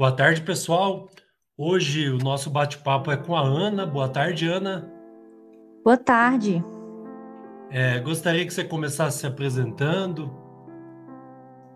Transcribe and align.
Boa 0.00 0.12
tarde, 0.12 0.40
pessoal. 0.40 1.10
Hoje 1.58 2.08
o 2.08 2.16
nosso 2.16 2.48
bate-papo 2.48 3.12
é 3.12 3.18
com 3.18 3.36
a 3.36 3.42
Ana. 3.42 3.84
Boa 3.84 4.08
tarde, 4.08 4.48
Ana. 4.48 4.90
Boa 5.84 5.98
tarde. 5.98 6.64
É, 7.70 8.00
gostaria 8.00 8.46
que 8.46 8.50
você 8.50 8.64
começasse 8.64 9.18
se 9.18 9.26
apresentando. 9.26 10.34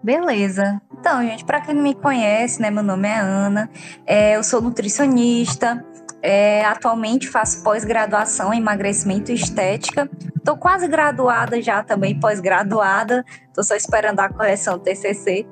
Beleza. 0.02 0.80
Então, 0.98 1.22
gente, 1.22 1.44
para 1.44 1.60
quem 1.60 1.74
não 1.74 1.82
me 1.82 1.94
conhece, 1.94 2.62
né, 2.62 2.70
meu 2.70 2.82
nome 2.82 3.06
é 3.06 3.18
Ana. 3.18 3.68
É, 4.06 4.36
eu 4.36 4.42
sou 4.42 4.62
nutricionista. 4.62 5.84
É, 6.26 6.64
atualmente 6.64 7.28
faço 7.28 7.62
pós-graduação 7.62 8.54
em 8.54 8.56
emagrecimento 8.56 9.30
e 9.30 9.34
estética. 9.34 10.08
Estou 10.34 10.56
quase 10.56 10.88
graduada 10.88 11.60
já 11.60 11.82
também, 11.82 12.18
pós-graduada. 12.18 13.22
Estou 13.46 13.62
só 13.62 13.76
esperando 13.76 14.20
a 14.20 14.30
correção 14.30 14.78
TCC. 14.78 15.46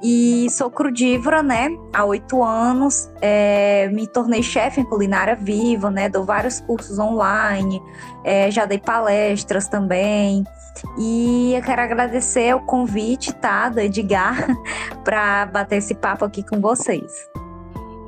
E 0.00 0.46
sou 0.48 0.70
crudívora, 0.70 1.42
né? 1.42 1.70
Há 1.92 2.04
oito 2.04 2.40
anos. 2.40 3.10
É, 3.20 3.88
me 3.92 4.06
tornei 4.06 4.44
chefe 4.44 4.80
em 4.80 4.84
culinária 4.84 5.34
viva, 5.34 5.90
né? 5.90 6.08
Dou 6.08 6.24
vários 6.24 6.60
cursos 6.60 7.00
online. 7.00 7.82
É, 8.24 8.48
já 8.48 8.64
dei 8.64 8.78
palestras 8.78 9.66
também. 9.66 10.44
E 10.96 11.52
eu 11.56 11.62
quero 11.62 11.82
agradecer 11.82 12.54
o 12.54 12.60
convite, 12.60 13.32
tá? 13.34 13.68
Do 13.68 13.80
Edgar, 13.80 14.46
para 15.02 15.46
bater 15.46 15.78
esse 15.78 15.96
papo 15.96 16.24
aqui 16.24 16.44
com 16.44 16.60
vocês. 16.60 17.12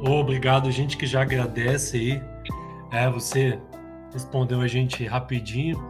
Obrigado, 0.06 0.70
gente 0.70 0.96
que 0.96 1.06
já 1.06 1.22
agradece 1.22 1.96
aí. 1.96 2.22
É, 2.92 3.08
você 3.08 3.58
respondeu 4.12 4.60
a 4.60 4.68
gente 4.68 5.04
rapidinho. 5.06 5.82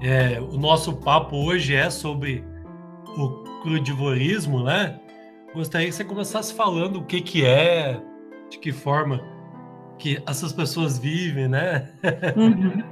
É, 0.00 0.40
o 0.40 0.56
nosso 0.56 0.94
papo 0.94 1.36
hoje 1.36 1.74
é 1.74 1.90
sobre 1.90 2.44
o 3.16 3.28
crudivorismo, 3.62 4.64
né? 4.64 4.98
Gostaria 5.54 5.88
que 5.88 5.94
você 5.94 6.04
começasse 6.04 6.54
falando 6.54 6.96
o 7.00 7.04
que, 7.04 7.20
que 7.20 7.44
é, 7.44 8.00
de 8.48 8.58
que 8.58 8.72
forma 8.72 9.20
que 9.98 10.22
essas 10.26 10.52
pessoas 10.52 10.98
vivem, 10.98 11.48
né? 11.48 11.88
Uhum. 12.36 12.82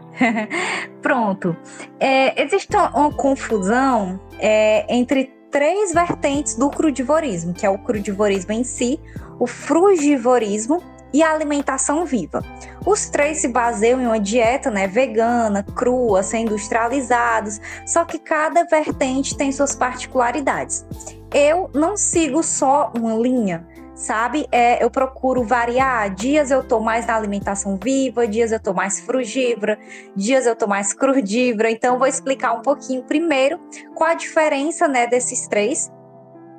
Pronto. 1.01 1.57
É, 1.99 2.43
existe 2.43 2.77
uma 2.77 3.13
confusão 3.13 4.21
é, 4.39 4.95
entre 4.95 5.33
três 5.51 5.95
vertentes 5.95 6.57
do 6.57 6.69
crudivorismo, 6.69 7.55
que 7.55 7.65
é 7.65 7.71
o 7.71 7.79
crudivorismo 7.79 8.53
em 8.53 8.65
si, 8.65 9.01
o 9.39 9.47
frugivorismo 9.47 10.83
e 11.13 11.23
a 11.23 11.33
alimentação 11.33 12.05
viva. 12.05 12.43
Os 12.85 13.09
três 13.09 13.39
se 13.39 13.49
baseiam 13.49 14.01
em 14.01 14.07
uma 14.07 14.21
dieta 14.21 14.71
né, 14.71 14.87
vegana, 14.87 15.63
crua, 15.63 16.23
sem 16.23 16.45
industrializados, 16.45 17.61
só 17.87 18.05
que 18.05 18.19
cada 18.19 18.65
vertente 18.65 19.37
tem 19.37 19.51
suas 19.51 19.75
particularidades. 19.75 20.87
Eu 21.33 21.71
não 21.75 21.97
sigo 21.97 22.43
só 22.43 22.93
uma 22.97 23.15
linha, 23.15 23.67
sabe? 23.95 24.47
É, 24.53 24.83
eu 24.85 24.91
procuro 24.91 25.43
variar. 25.43 26.15
Dias 26.15 26.51
eu 26.51 26.63
tô 26.63 26.81
mais 26.81 27.07
na 27.07 27.17
alimentação 27.17 27.79
viva, 27.83 28.29
dias 28.29 28.53
eu 28.53 28.61
tô 28.61 28.73
mais 28.73 29.01
frugívora, 29.01 29.79
dias 30.15 30.47
eu 30.47 30.55
tô 30.55 30.67
mais 30.67 30.93
crudívora. 30.93 31.71
Então, 31.71 31.99
vou 31.99 32.07
explicar 32.07 32.53
um 32.53 32.63
pouquinho 32.63 33.03
primeiro 33.03 33.59
qual 33.95 34.11
a 34.11 34.15
diferença 34.15 34.87
né, 34.87 35.07
desses 35.07 35.49
três 35.49 35.91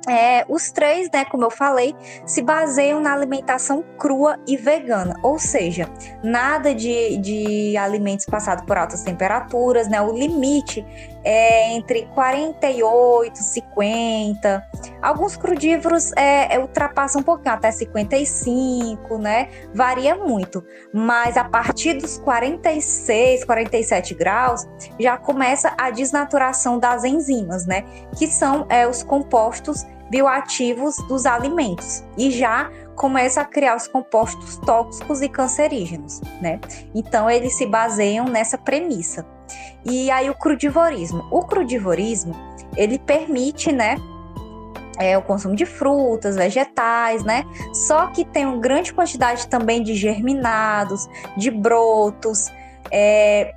é, 0.08 0.44
os 0.48 0.70
três, 0.70 1.10
né, 1.10 1.24
como 1.24 1.44
eu 1.44 1.50
falei, 1.50 1.94
se 2.26 2.42
baseiam 2.42 3.00
na 3.00 3.12
alimentação 3.12 3.84
crua 3.98 4.38
e 4.46 4.56
vegana, 4.56 5.14
ou 5.22 5.38
seja, 5.38 5.88
nada 6.22 6.74
de, 6.74 7.16
de 7.18 7.76
alimentos 7.76 8.26
passados 8.26 8.64
por 8.64 8.76
altas 8.76 9.02
temperaturas, 9.02 9.88
né? 9.88 10.00
O 10.00 10.12
limite 10.12 10.84
é 11.24 11.72
entre 11.72 12.06
48, 12.14 13.36
50. 13.36 14.66
Alguns 15.02 15.36
crudívoros 15.36 16.12
é, 16.16 16.54
é, 16.54 16.58
ultrapassam 16.58 17.20
um 17.20 17.24
pouquinho, 17.24 17.54
até 17.54 17.70
55, 17.70 19.18
né? 19.18 19.48
Varia 19.74 20.16
muito. 20.16 20.64
Mas 20.92 21.36
a 21.36 21.44
partir 21.44 21.94
dos 21.94 22.18
46, 22.18 23.44
47 23.44 24.14
graus, 24.14 24.66
já 24.98 25.16
começa 25.16 25.74
a 25.78 25.90
desnaturação 25.90 26.78
das 26.78 27.04
enzimas, 27.04 27.66
né? 27.66 27.84
Que 28.16 28.26
são 28.26 28.66
é, 28.68 28.86
os 28.86 29.02
compostos 29.02 29.84
bioativos 30.10 30.96
dos 31.08 31.26
alimentos 31.26 32.04
e 32.16 32.30
já 32.30 32.70
começa 32.96 33.40
a 33.40 33.44
criar 33.44 33.76
os 33.76 33.86
compostos 33.86 34.56
tóxicos 34.58 35.22
e 35.22 35.28
cancerígenos, 35.28 36.20
né? 36.40 36.60
Então 36.94 37.30
eles 37.30 37.56
se 37.56 37.66
baseiam 37.66 38.26
nessa 38.26 38.58
premissa. 38.58 39.26
E 39.84 40.10
aí 40.10 40.28
o 40.28 40.34
crudivorismo, 40.34 41.26
o 41.30 41.42
crudivorismo 41.42 42.34
ele 42.76 42.98
permite, 42.98 43.72
né, 43.72 43.96
é, 44.98 45.16
o 45.16 45.22
consumo 45.22 45.54
de 45.54 45.64
frutas, 45.64 46.36
vegetais, 46.36 47.22
né? 47.24 47.44
Só 47.72 48.08
que 48.08 48.24
tem 48.24 48.44
uma 48.44 48.58
grande 48.58 48.92
quantidade 48.92 49.46
também 49.46 49.82
de 49.82 49.94
germinados, 49.94 51.08
de 51.36 51.50
brotos, 51.50 52.52
é, 52.90 53.54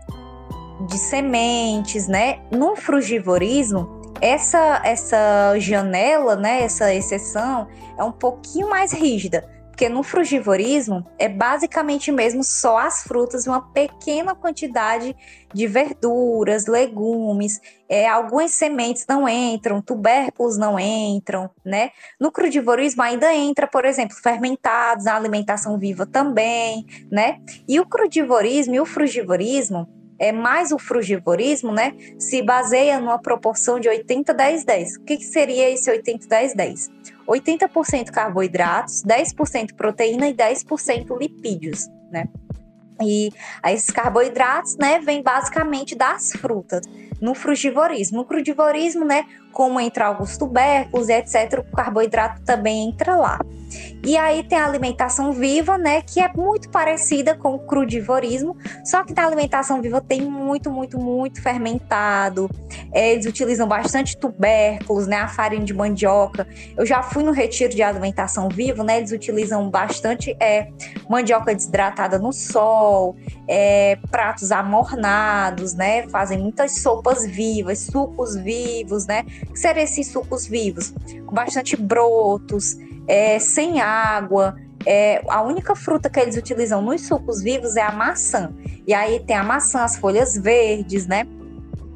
de 0.88 0.97
sementes, 0.97 2.07
né? 2.07 2.39
No 2.51 2.75
frugivorismo, 2.75 4.00
essa, 4.21 4.81
essa 4.85 5.57
janela, 5.57 6.35
né, 6.35 6.61
essa 6.61 6.93
exceção, 6.93 7.67
é 7.97 8.03
um 8.03 8.11
pouquinho 8.11 8.69
mais 8.69 8.93
rígida, 8.93 9.49
porque 9.71 9.89
no 9.89 10.03
frugivorismo 10.03 11.03
é 11.17 11.27
basicamente 11.27 12.11
mesmo 12.11 12.43
só 12.43 12.77
as 12.77 13.01
frutas, 13.01 13.47
uma 13.47 13.61
pequena 13.71 14.35
quantidade 14.35 15.15
de 15.51 15.65
verduras, 15.65 16.67
legumes, 16.67 17.59
é, 17.89 18.07
algumas 18.07 18.51
sementes 18.51 19.07
não 19.09 19.27
entram, 19.27 19.81
tubérculos 19.81 20.55
não 20.55 20.79
entram, 20.79 21.49
né? 21.65 21.89
No 22.19 22.31
crudivorismo 22.31 23.01
ainda 23.01 23.33
entra, 23.33 23.65
por 23.65 23.83
exemplo, 23.83 24.15
fermentados, 24.15 25.07
a 25.07 25.15
alimentação 25.15 25.79
viva 25.79 26.05
também, 26.05 26.85
né? 27.11 27.39
E 27.67 27.79
o 27.79 27.85
crudivorismo 27.85 28.75
e 28.75 28.79
o 28.79 28.85
frugivorismo 28.85 30.00
é 30.21 30.31
mais 30.31 30.71
o 30.71 30.77
frugivorismo, 30.77 31.71
né, 31.71 31.93
se 32.19 32.43
baseia 32.43 32.99
numa 32.99 33.19
proporção 33.19 33.79
de 33.79 33.89
80 33.89 34.31
10 34.31 34.63
10. 34.63 34.95
O 34.97 35.01
que, 35.01 35.17
que 35.17 35.23
seria 35.25 35.67
esse 35.71 35.89
80 35.89 36.27
10 36.27 36.53
10? 36.53 36.91
80% 37.27 38.11
carboidratos, 38.11 39.03
10% 39.03 39.73
proteína 39.73 40.27
e 40.27 40.33
10% 40.33 41.17
lipídios, 41.19 41.87
né? 42.11 42.25
E 43.01 43.31
esses 43.65 43.89
carboidratos, 43.89 44.77
né, 44.77 44.99
vêm 44.99 45.23
basicamente 45.23 45.95
das 45.95 46.31
frutas 46.33 46.85
no 47.21 47.35
frugivorismo. 47.35 48.17
No 48.17 48.25
crudivorismo, 48.25 49.05
né, 49.05 49.25
como 49.51 49.79
entra 49.79 50.07
alguns 50.07 50.37
tubérculos 50.37 51.09
etc, 51.09 51.59
o 51.59 51.75
carboidrato 51.75 52.41
também 52.41 52.89
entra 52.89 53.15
lá. 53.15 53.39
E 54.03 54.17
aí 54.17 54.43
tem 54.43 54.57
a 54.57 54.65
alimentação 54.65 55.31
viva, 55.31 55.77
né, 55.77 56.01
que 56.01 56.19
é 56.19 56.29
muito 56.33 56.69
parecida 56.69 57.35
com 57.35 57.55
o 57.55 57.59
crudivorismo, 57.59 58.57
só 58.83 59.03
que 59.03 59.13
na 59.13 59.25
alimentação 59.25 59.81
viva 59.81 60.01
tem 60.01 60.21
muito, 60.21 60.71
muito, 60.71 60.97
muito 60.97 61.41
fermentado. 61.41 62.49
Eles 62.93 63.25
utilizam 63.25 63.67
bastante 63.67 64.17
tubérculos, 64.17 65.07
né, 65.07 65.17
a 65.17 65.27
farinha 65.27 65.63
de 65.63 65.73
mandioca. 65.73 66.47
Eu 66.75 66.85
já 66.85 67.01
fui 67.01 67.23
no 67.23 67.31
retiro 67.31 67.73
de 67.73 67.83
alimentação 67.83 68.49
viva, 68.49 68.83
né, 68.83 68.97
eles 68.97 69.11
utilizam 69.11 69.69
bastante 69.69 70.35
é, 70.39 70.67
mandioca 71.09 71.53
desidratada 71.53 72.17
no 72.17 72.33
sol, 72.33 73.15
é, 73.47 73.97
pratos 74.09 74.51
amornados, 74.51 75.73
né, 75.73 76.07
fazem 76.09 76.39
muitas 76.39 76.79
sopas 76.81 77.10
vivas, 77.25 77.79
sucos 77.79 78.35
vivos, 78.35 79.05
né, 79.05 79.23
que 79.23 79.57
seriam 79.57 79.83
esses 79.83 80.07
sucos 80.07 80.47
vivos? 80.47 80.94
Com 81.25 81.33
bastante 81.33 81.75
brotos, 81.75 82.77
é, 83.07 83.39
sem 83.39 83.81
água. 83.81 84.55
É, 84.85 85.23
a 85.27 85.41
única 85.41 85.75
fruta 85.75 86.09
que 86.09 86.19
eles 86.19 86.35
utilizam 86.35 86.81
nos 86.81 87.01
sucos 87.05 87.41
vivos 87.41 87.75
é 87.75 87.81
a 87.81 87.91
maçã. 87.91 88.53
E 88.88 88.94
aí 88.94 89.19
tem 89.19 89.35
a 89.35 89.44
maçã, 89.44 89.83
as 89.83 89.97
folhas 89.97 90.35
verdes, 90.35 91.05
né? 91.05 91.27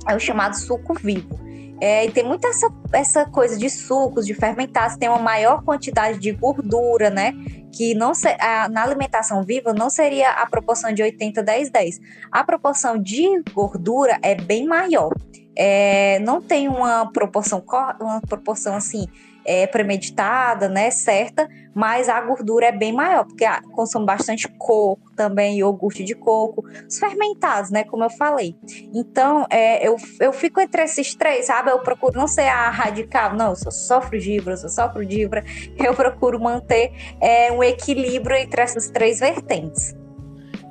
É 0.07 0.15
o 0.15 0.19
chamado 0.19 0.55
suco 0.55 0.93
vivo. 0.93 1.44
É, 1.81 2.05
e 2.05 2.11
tem 2.11 2.23
muita 2.23 2.47
essa, 2.47 2.69
essa 2.93 3.25
coisa 3.25 3.57
de 3.57 3.69
sucos, 3.69 4.25
de 4.25 4.33
fermentados, 4.33 4.97
tem 4.97 5.09
uma 5.09 5.19
maior 5.19 5.63
quantidade 5.63 6.19
de 6.19 6.31
gordura, 6.31 7.09
né? 7.09 7.33
Que 7.71 7.93
não 7.93 8.13
se, 8.13 8.29
a, 8.39 8.69
na 8.69 8.83
alimentação 8.83 9.43
viva 9.43 9.73
não 9.73 9.89
seria 9.89 10.31
a 10.31 10.45
proporção 10.45 10.93
de 10.93 11.03
80, 11.03 11.43
10, 11.43 11.69
10. 11.69 11.99
A 12.31 12.43
proporção 12.43 12.97
de 12.97 13.43
gordura 13.53 14.17
é 14.22 14.35
bem 14.35 14.66
maior. 14.66 15.13
É, 15.57 16.19
não 16.19 16.41
tem 16.41 16.67
uma 16.67 17.11
proporção, 17.11 17.63
uma 17.99 18.21
proporção 18.21 18.75
assim 18.75 19.07
é, 19.45 19.67
premeditada, 19.67 20.67
né, 20.67 20.89
certa, 20.89 21.47
mas 21.73 22.09
a 22.09 22.19
gordura 22.21 22.67
é 22.67 22.71
bem 22.71 22.91
maior, 22.91 23.25
porque 23.25 23.45
consome 23.71 24.05
bastante 24.05 24.47
coco 24.57 25.11
também, 25.15 25.59
iogurte 25.59 26.03
de 26.03 26.15
coco, 26.15 26.65
os 26.87 26.97
fermentados, 26.97 27.69
né, 27.69 27.83
como 27.83 28.03
eu 28.03 28.09
falei. 28.09 28.55
Então, 28.93 29.45
é, 29.49 29.87
eu, 29.87 29.95
eu 30.19 30.33
fico 30.33 30.59
entre 30.59 30.83
esses 30.83 31.13
três, 31.15 31.45
sabe? 31.45 31.69
Eu 31.69 31.79
procuro 31.79 32.17
não 32.17 32.27
ser 32.27 32.47
a 32.47 32.69
radical, 32.69 33.35
não, 33.35 33.51
eu 33.51 33.55
sou 33.55 33.71
só 33.71 34.01
frugívora, 34.01 34.57
sou 34.57 34.69
só 34.69 34.91
frugívora, 34.91 35.43
eu 35.77 35.93
procuro 35.93 36.39
manter 36.39 36.91
é, 37.21 37.51
um 37.51 37.63
equilíbrio 37.63 38.35
entre 38.35 38.61
essas 38.61 38.89
três 38.89 39.19
vertentes. 39.19 39.95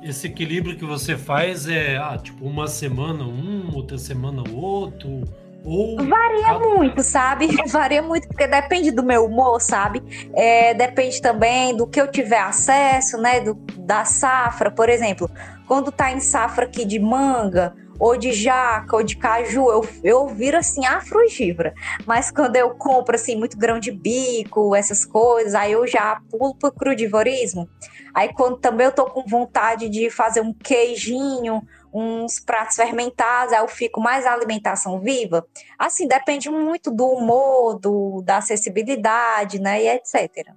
Esse 0.03 0.27
equilíbrio 0.27 0.77
que 0.77 0.85
você 0.85 1.17
faz 1.17 1.67
é, 1.67 1.97
ah, 1.97 2.15
tipo, 2.21 2.45
uma 2.45 2.67
semana 2.67 3.23
um, 3.23 3.73
outra 3.73 3.97
semana 3.97 4.43
outro, 4.53 5.23
Ou 5.65 5.97
Varia 5.97 6.59
muito, 6.59 7.01
sabe? 7.01 7.47
Varia 7.67 8.01
muito, 8.01 8.27
porque 8.27 8.45
depende 8.45 8.91
do 8.91 9.03
meu 9.03 9.25
humor, 9.25 9.59
sabe? 9.59 10.03
É, 10.33 10.73
depende 10.73 11.21
também 11.21 11.75
do 11.75 11.87
que 11.87 11.99
eu 11.99 12.09
tiver 12.09 12.39
acesso, 12.39 13.17
né? 13.17 13.39
Do, 13.39 13.55
da 13.77 14.05
safra, 14.05 14.69
por 14.69 14.89
exemplo. 14.89 15.29
Quando 15.67 15.91
tá 15.91 16.11
em 16.11 16.19
safra 16.19 16.65
aqui 16.65 16.85
de 16.85 16.99
manga, 16.99 17.73
ou 17.99 18.17
de 18.17 18.31
jaca, 18.31 18.95
ou 18.95 19.03
de 19.03 19.15
caju, 19.15 19.71
eu, 19.71 19.87
eu 20.03 20.27
viro 20.27 20.57
assim 20.57 20.85
a 20.85 21.01
frugívora. 21.01 21.73
Mas 22.05 22.29
quando 22.29 22.55
eu 22.55 22.71
compro 22.71 23.15
assim 23.15 23.35
muito 23.35 23.57
grão 23.57 23.79
de 23.79 23.91
bico, 23.91 24.75
essas 24.75 25.05
coisas, 25.05 25.55
aí 25.55 25.71
eu 25.71 25.87
já 25.87 26.21
pulo 26.29 26.55
pro 26.55 26.71
crudivorismo. 26.71 27.69
Aí 28.13 28.31
quando 28.33 28.57
também 28.57 28.85
eu 28.85 28.91
tô 28.91 29.05
com 29.05 29.25
vontade 29.25 29.89
de 29.89 30.09
fazer 30.09 30.41
um 30.41 30.53
queijinho, 30.53 31.61
uns 31.95 32.39
pratos 32.39 32.75
fermentados, 32.75 33.53
aí 33.53 33.59
eu 33.59 33.67
fico 33.67 34.01
mais 34.01 34.25
alimentação 34.25 34.99
viva. 34.99 35.45
Assim, 35.79 36.07
depende 36.07 36.49
muito 36.49 36.91
do 36.91 37.05
humor, 37.05 37.79
do, 37.79 38.21
da 38.21 38.37
acessibilidade, 38.37 39.59
né, 39.59 39.83
e 39.83 39.87
etc. 39.87 40.53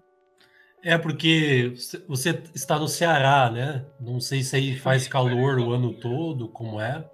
É 0.83 0.97
porque 0.97 1.75
você 2.09 2.41
está 2.55 2.79
no 2.79 2.89
Ceará, 2.89 3.51
né? 3.51 3.85
Não 4.01 4.21
sei 4.21 4.43
se 4.43 4.57
aí 4.57 4.77
faz 4.77 5.09
calor 5.09 5.59
o 5.59 5.73
ano 5.73 5.93
todo, 5.93 6.49
como 6.49 6.81
é. 6.81 7.05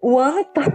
O 0.00 0.18
ano 0.18 0.44
todo. 0.52 0.72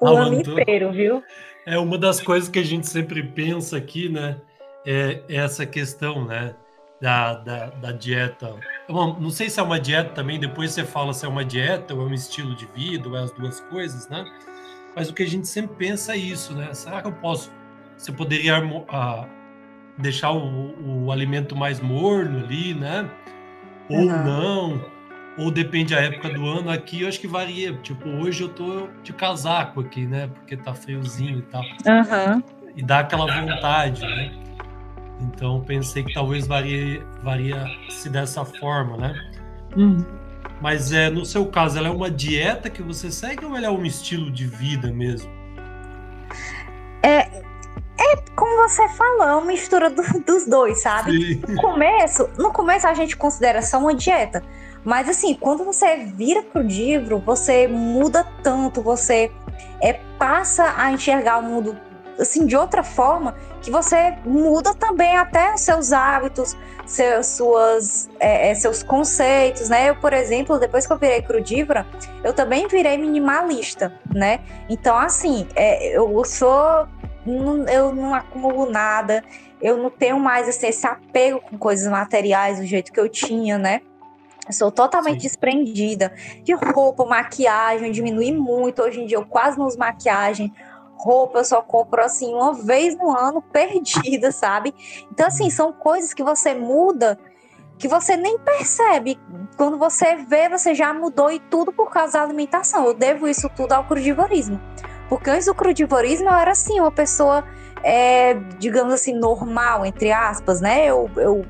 o, 0.00 0.06
ano, 0.06 0.18
ano 0.18 0.34
inteiro, 0.40 0.92
viu? 0.92 1.22
É 1.64 1.78
uma 1.78 1.96
das 1.96 2.20
coisas 2.20 2.48
que 2.48 2.58
a 2.58 2.64
gente 2.64 2.88
sempre 2.88 3.22
pensa 3.22 3.76
aqui, 3.76 4.08
né? 4.08 4.40
É 4.84 5.22
essa 5.28 5.64
questão, 5.64 6.24
né? 6.24 6.54
Da, 7.00 7.34
da, 7.34 7.66
da 7.66 7.92
dieta. 7.92 8.54
não 8.88 9.28
sei 9.28 9.50
se 9.50 9.60
é 9.60 9.62
uma 9.62 9.78
dieta 9.78 10.14
também, 10.14 10.40
depois 10.40 10.72
você 10.72 10.82
fala 10.82 11.12
se 11.12 11.26
é 11.26 11.28
uma 11.28 11.44
dieta 11.44 11.94
ou 11.94 12.00
é 12.00 12.04
um 12.04 12.14
estilo 12.14 12.54
de 12.54 12.64
vida, 12.74 13.06
ou 13.06 13.16
é 13.16 13.22
as 13.22 13.30
duas 13.32 13.60
coisas, 13.60 14.08
né? 14.08 14.24
Mas 14.96 15.10
o 15.10 15.12
que 15.12 15.22
a 15.22 15.28
gente 15.28 15.46
sempre 15.46 15.76
pensa 15.76 16.14
é 16.14 16.16
isso, 16.16 16.54
né? 16.54 16.72
Será 16.72 17.02
que 17.02 17.08
eu 17.08 17.12
posso. 17.12 17.52
Você 17.98 18.10
poderia 18.10 18.58
uh, 18.64 19.26
deixar 19.98 20.30
o, 20.32 21.04
o, 21.04 21.12
alimento 21.12 21.54
mais 21.54 21.80
morno 21.80 22.38
ali, 22.38 22.72
né? 22.72 23.10
Ou 23.90 23.98
uhum. 23.98 24.24
não 24.24 24.96
ou 25.36 25.50
depende 25.50 25.94
da 25.94 26.00
época 26.00 26.30
do 26.30 26.46
ano. 26.46 26.70
Aqui 26.70 27.02
eu 27.02 27.08
acho 27.08 27.20
que 27.20 27.26
varia. 27.26 27.74
Tipo, 27.74 28.08
hoje 28.08 28.42
eu 28.42 28.48
tô 28.48 28.88
de 29.02 29.12
casaco 29.12 29.80
aqui, 29.80 30.06
né? 30.06 30.28
Porque 30.28 30.56
tá 30.56 30.74
friozinho 30.74 31.38
e 31.38 31.42
tal. 31.42 31.62
Uhum. 31.62 32.42
E 32.74 32.82
dá 32.82 33.00
aquela 33.00 33.26
vontade, 33.26 34.02
né? 34.02 34.32
Então 35.20 35.62
pensei 35.62 36.04
que 36.04 36.12
talvez 36.12 36.46
varia, 36.46 37.04
varia 37.22 37.66
se 37.88 38.08
dessa 38.08 38.44
forma, 38.44 38.96
né? 38.96 39.14
Uhum. 39.76 40.04
Mas 40.60 40.92
é, 40.92 41.10
no 41.10 41.24
seu 41.24 41.46
caso, 41.46 41.78
ela 41.78 41.88
é 41.88 41.90
uma 41.90 42.10
dieta 42.10 42.70
que 42.70 42.82
você 42.82 43.10
segue 43.10 43.44
ou 43.44 43.56
ela 43.56 43.66
é 43.66 43.70
um 43.70 43.84
estilo 43.84 44.30
de 44.30 44.46
vida 44.46 44.90
mesmo? 44.90 45.30
É, 47.02 47.18
é 47.98 48.16
como 48.34 48.68
você 48.68 48.88
falou, 48.90 49.22
é 49.22 49.36
uma 49.36 49.46
mistura 49.46 49.90
do, 49.90 50.02
dos 50.24 50.46
dois, 50.46 50.80
sabe? 50.80 51.12
Sim. 51.12 51.42
No 51.48 51.60
começo, 51.60 52.28
no 52.38 52.52
começo 52.52 52.86
a 52.86 52.94
gente 52.94 53.16
considera 53.16 53.60
só 53.62 53.78
uma 53.78 53.94
dieta. 53.94 54.42
Mas 54.84 55.08
assim, 55.08 55.34
quando 55.34 55.64
você 55.64 55.96
vira 55.96 56.42
pro 56.42 56.62
livro, 56.62 57.18
você 57.18 57.66
muda 57.66 58.24
tanto, 58.42 58.80
você 58.80 59.32
é, 59.80 59.94
passa 60.18 60.74
a 60.76 60.92
enxergar 60.92 61.38
o 61.38 61.42
mundo 61.42 61.76
assim 62.18 62.46
de 62.46 62.56
outra 62.56 62.82
forma 62.82 63.34
que 63.60 63.70
você 63.70 64.16
muda 64.24 64.74
também 64.74 65.16
até 65.16 65.54
os 65.54 65.60
seus 65.60 65.92
hábitos, 65.92 66.56
seus, 66.86 67.26
suas, 67.26 68.08
é, 68.20 68.50
é, 68.50 68.54
seus 68.54 68.82
conceitos, 68.82 69.68
né? 69.68 69.90
Eu, 69.90 69.96
por 69.96 70.12
exemplo, 70.12 70.58
depois 70.58 70.86
que 70.86 70.92
eu 70.92 70.98
virei 70.98 71.22
crudívora, 71.22 71.86
eu 72.22 72.32
também 72.32 72.68
virei 72.68 72.96
minimalista, 72.96 73.92
né? 74.14 74.40
Então, 74.68 74.96
assim, 74.96 75.46
é, 75.54 75.96
eu 75.96 76.24
sou, 76.24 76.86
eu 77.72 77.94
não 77.94 78.14
acumulo 78.14 78.70
nada, 78.70 79.24
eu 79.60 79.76
não 79.76 79.90
tenho 79.90 80.18
mais 80.18 80.48
assim, 80.48 80.68
esse 80.68 80.86
apego 80.86 81.40
com 81.40 81.58
coisas 81.58 81.90
materiais 81.90 82.58
do 82.58 82.66
jeito 82.66 82.92
que 82.92 83.00
eu 83.00 83.08
tinha, 83.08 83.58
né? 83.58 83.80
sou 84.52 84.70
totalmente 84.70 85.22
Sim. 85.22 85.28
desprendida 85.28 86.12
de 86.42 86.52
roupa, 86.52 87.04
maquiagem, 87.04 87.90
diminui 87.90 88.32
muito. 88.32 88.82
Hoje 88.82 89.00
em 89.00 89.06
dia 89.06 89.16
eu 89.16 89.24
quase 89.24 89.58
não 89.58 89.66
uso 89.66 89.78
maquiagem. 89.78 90.52
Roupa 90.96 91.38
eu 91.38 91.44
só 91.44 91.60
compro 91.60 92.02
assim 92.02 92.34
uma 92.34 92.54
vez 92.54 92.96
no 92.96 93.16
ano, 93.16 93.42
perdida, 93.52 94.32
sabe? 94.32 94.74
Então, 95.12 95.26
assim, 95.26 95.50
são 95.50 95.72
coisas 95.72 96.12
que 96.12 96.22
você 96.22 96.54
muda 96.54 97.18
que 97.78 97.88
você 97.88 98.16
nem 98.16 98.38
percebe. 98.38 99.18
Quando 99.56 99.78
você 99.78 100.16
vê, 100.16 100.48
você 100.48 100.74
já 100.74 100.94
mudou 100.94 101.30
e 101.30 101.38
tudo 101.38 101.72
por 101.72 101.90
causa 101.90 102.14
da 102.14 102.22
alimentação. 102.22 102.86
Eu 102.86 102.94
devo 102.94 103.28
isso 103.28 103.50
tudo 103.54 103.72
ao 103.72 103.84
crudivorismo. 103.84 104.60
Porque 105.08 105.30
antes 105.30 105.46
do 105.46 105.54
crudivorismo 105.54 106.28
eu 106.28 106.34
era 106.34 106.52
assim, 106.52 106.80
uma 106.80 106.90
pessoa, 106.90 107.44
é, 107.82 108.34
digamos 108.58 108.94
assim, 108.94 109.12
normal, 109.12 109.84
entre 109.84 110.10
aspas, 110.10 110.60
né? 110.60 110.86
Eu, 110.86 111.10
eu 111.16 111.44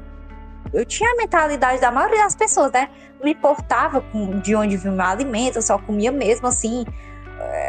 eu 0.72 0.84
tinha 0.84 1.10
a 1.10 1.16
mentalidade 1.16 1.80
da 1.80 1.90
maioria 1.90 2.22
das 2.24 2.34
pessoas, 2.34 2.72
né? 2.72 2.90
Não 3.18 3.24
me 3.24 3.32
importava 3.32 4.00
com, 4.00 4.40
de 4.40 4.54
onde 4.54 4.76
vinha 4.76 4.94
o 4.94 5.00
alimento, 5.00 5.56
eu 5.56 5.62
só 5.62 5.78
comia 5.78 6.12
mesmo 6.12 6.46
assim. 6.46 6.84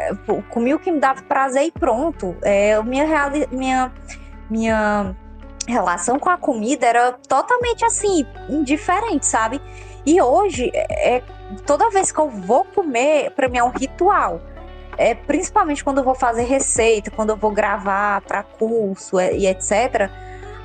É, 0.08 0.42
comia 0.50 0.76
o 0.76 0.78
que 0.78 0.90
me 0.90 1.00
dava 1.00 1.22
prazer 1.22 1.64
e 1.64 1.70
pronto. 1.70 2.36
É, 2.42 2.80
minha, 2.82 3.04
minha, 3.50 3.92
minha 4.50 5.16
relação 5.66 6.18
com 6.18 6.30
a 6.30 6.36
comida 6.36 6.86
era 6.86 7.12
totalmente 7.12 7.84
assim, 7.84 8.26
indiferente, 8.48 9.26
sabe? 9.26 9.60
E 10.06 10.20
hoje, 10.20 10.70
é, 10.72 11.16
é 11.16 11.22
toda 11.66 11.90
vez 11.90 12.10
que 12.10 12.18
eu 12.18 12.30
vou 12.30 12.64
comer, 12.64 13.30
para 13.32 13.48
mim 13.48 13.58
é 13.58 13.64
um 13.64 13.70
ritual. 13.70 14.40
É, 14.96 15.14
principalmente 15.14 15.84
quando 15.84 15.98
eu 15.98 16.04
vou 16.04 16.14
fazer 16.14 16.42
receita, 16.42 17.10
quando 17.10 17.30
eu 17.30 17.36
vou 17.36 17.52
gravar 17.52 18.20
para 18.22 18.42
curso 18.42 19.20
e 19.20 19.46
etc. 19.46 20.10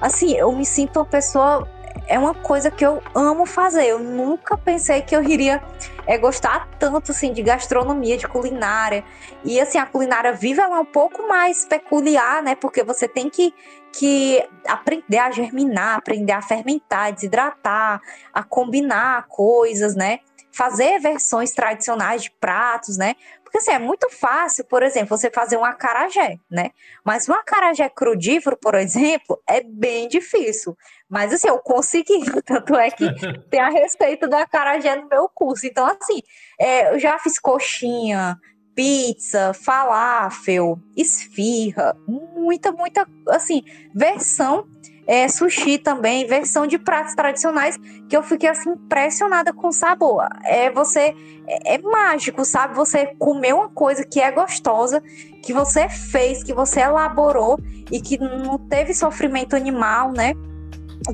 Assim, 0.02 0.34
eu 0.36 0.52
me 0.52 0.66
sinto 0.66 0.98
uma 0.98 1.06
pessoa 1.06 1.68
é 2.08 2.20
uma 2.20 2.34
coisa 2.34 2.70
que 2.70 2.86
eu 2.86 3.02
amo 3.16 3.46
fazer. 3.46 3.86
Eu 3.86 4.00
nunca 4.00 4.58
pensei 4.58 5.02
que 5.02 5.16
eu 5.16 5.24
iria 5.24 5.64
é, 6.06 6.18
gostar 6.18 6.68
tanto 6.80 7.12
assim 7.12 7.32
de 7.32 7.42
gastronomia, 7.42 8.18
de 8.18 8.28
culinária. 8.28 9.04
E 9.44 9.60
assim, 9.60 9.78
a 9.78 9.86
culinária 9.86 10.34
viva 10.34 10.64
é 10.64 10.68
um 10.68 10.86
pouco 10.86 11.28
mais 11.28 11.66
peculiar, 11.66 12.44
né? 12.44 12.56
Porque 12.56 12.84
você 12.84 13.08
tem 13.08 13.30
que, 13.30 13.54
que 13.92 14.44
aprender 14.68 15.18
a 15.18 15.32
germinar, 15.32 15.98
aprender 15.98 16.34
a 16.34 16.42
fermentar, 16.42 17.08
a 17.08 17.12
desidratar, 17.12 18.02
a 18.34 18.44
combinar 18.44 19.28
coisas, 19.28 19.96
né? 19.96 20.20
Fazer 20.52 21.00
versões 21.00 21.52
tradicionais 21.52 22.24
de 22.24 22.32
pratos, 22.32 22.98
né? 22.98 23.16
Porque 23.54 23.70
assim, 23.70 23.72
é 23.72 23.78
muito 23.78 24.10
fácil, 24.10 24.66
por 24.66 24.82
exemplo, 24.82 25.16
você 25.16 25.30
fazer 25.30 25.58
um 25.58 25.64
acarajé, 25.64 26.40
né? 26.50 26.72
Mas 27.04 27.30
um 27.30 27.34
acarajé 27.34 27.88
crudívoro, 27.88 28.58
por 28.58 28.74
exemplo, 28.74 29.40
é 29.48 29.62
bem 29.62 30.08
difícil. 30.08 30.76
Mas 31.08 31.32
assim, 31.32 31.50
eu 31.50 31.60
consegui, 31.60 32.20
tanto 32.44 32.76
é 32.76 32.90
que 32.90 33.06
tem 33.52 33.60
a 33.60 33.70
respeito 33.70 34.28
do 34.28 34.36
acarajé 34.36 34.96
no 34.96 35.08
meu 35.08 35.30
curso. 35.30 35.68
Então, 35.68 35.86
assim, 35.86 36.24
é, 36.60 36.96
eu 36.96 37.00
já 37.00 37.20
fiz 37.20 37.38
coxinha, 37.38 38.40
pizza, 38.76 39.54
falafel, 39.54 40.80
esfirra, 40.96 41.96
muita, 42.08 42.72
muita, 42.72 43.08
assim, 43.28 43.64
versão 43.94 44.66
é, 45.06 45.28
sushi 45.28 45.78
também, 45.78 46.26
versão 46.26 46.66
de 46.66 46.78
pratos 46.78 47.14
tradicionais, 47.14 47.78
que 48.08 48.16
eu 48.16 48.24
fiquei 48.24 48.50
assim 48.50 48.72
impressionada 48.72 49.54
com 49.54 49.68
o 49.68 49.74
sabor. 49.74 50.28
É 50.46 50.72
você 50.72 51.14
é, 51.48 51.76
é, 51.76 51.78
mágico, 51.78 52.46
sabe? 52.46 52.76
Você 52.76 53.08
comer 53.20 53.54
uma 53.54 53.70
coisa 53.70 54.04
que 54.06 54.20
é 54.20 54.32
gostosa, 54.32 55.02
que 55.42 55.54
você 55.54 55.90
fez, 55.90 56.44
que 56.44 56.54
você 56.54 56.82
elaborou 56.82 57.60
e 57.92 58.00
que 58.02 58.18
não 58.18 58.58
teve 58.58 58.94
sofrimento 58.94 59.56
animal, 59.56 60.12
né? 60.12 60.34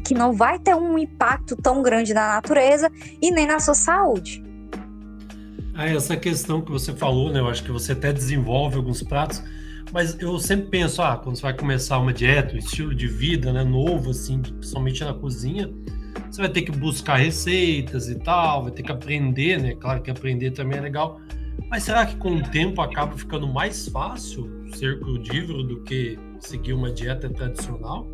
Que 0.05 0.13
não 0.13 0.33
vai 0.33 0.59
ter 0.59 0.75
um 0.75 0.97
impacto 0.97 1.55
tão 1.55 1.81
grande 1.81 2.13
na 2.13 2.35
natureza 2.35 2.91
e 3.21 3.31
nem 3.31 3.47
na 3.47 3.59
sua 3.59 3.73
saúde. 3.73 4.48
Ah, 5.79 5.87
essa 5.87 6.17
questão 6.17 6.61
que 6.61 6.71
você 6.71 6.93
falou, 6.93 7.31
né? 7.31 7.39
Eu 7.39 7.47
acho 7.47 7.63
que 7.63 7.71
você 7.71 7.93
até 7.93 8.11
desenvolve 8.11 8.75
alguns 8.75 9.01
pratos 9.01 9.41
mas 9.91 10.19
eu 10.19 10.37
sempre 10.39 10.67
penso, 10.67 11.01
ah, 11.01 11.17
quando 11.17 11.35
você 11.35 11.41
vai 11.41 11.53
começar 11.53 11.97
uma 11.97 12.13
dieta, 12.13 12.55
um 12.55 12.59
estilo 12.59 12.93
de 12.93 13.07
vida, 13.07 13.51
né, 13.51 13.63
novo, 13.63 14.11
assim, 14.11 14.39
principalmente 14.41 15.03
na 15.03 15.13
cozinha, 15.13 15.69
você 16.29 16.41
vai 16.41 16.49
ter 16.49 16.61
que 16.61 16.71
buscar 16.71 17.15
receitas 17.15 18.07
e 18.07 18.15
tal, 18.15 18.63
vai 18.63 18.71
ter 18.71 18.83
que 18.83 18.91
aprender, 18.91 19.59
né? 19.59 19.75
Claro 19.75 20.01
que 20.01 20.11
aprender 20.11 20.51
também 20.51 20.77
é 20.77 20.81
legal. 20.81 21.19
Mas 21.69 21.83
será 21.83 22.05
que 22.05 22.15
com 22.17 22.35
o 22.35 22.43
tempo 22.43 22.81
acaba 22.81 23.17
ficando 23.17 23.47
mais 23.47 23.87
fácil 23.87 24.49
ser 24.73 24.99
crudívoro 24.99 25.63
do 25.63 25.81
que 25.81 26.19
seguir 26.39 26.73
uma 26.73 26.91
dieta 26.91 27.29
tradicional? 27.29 28.07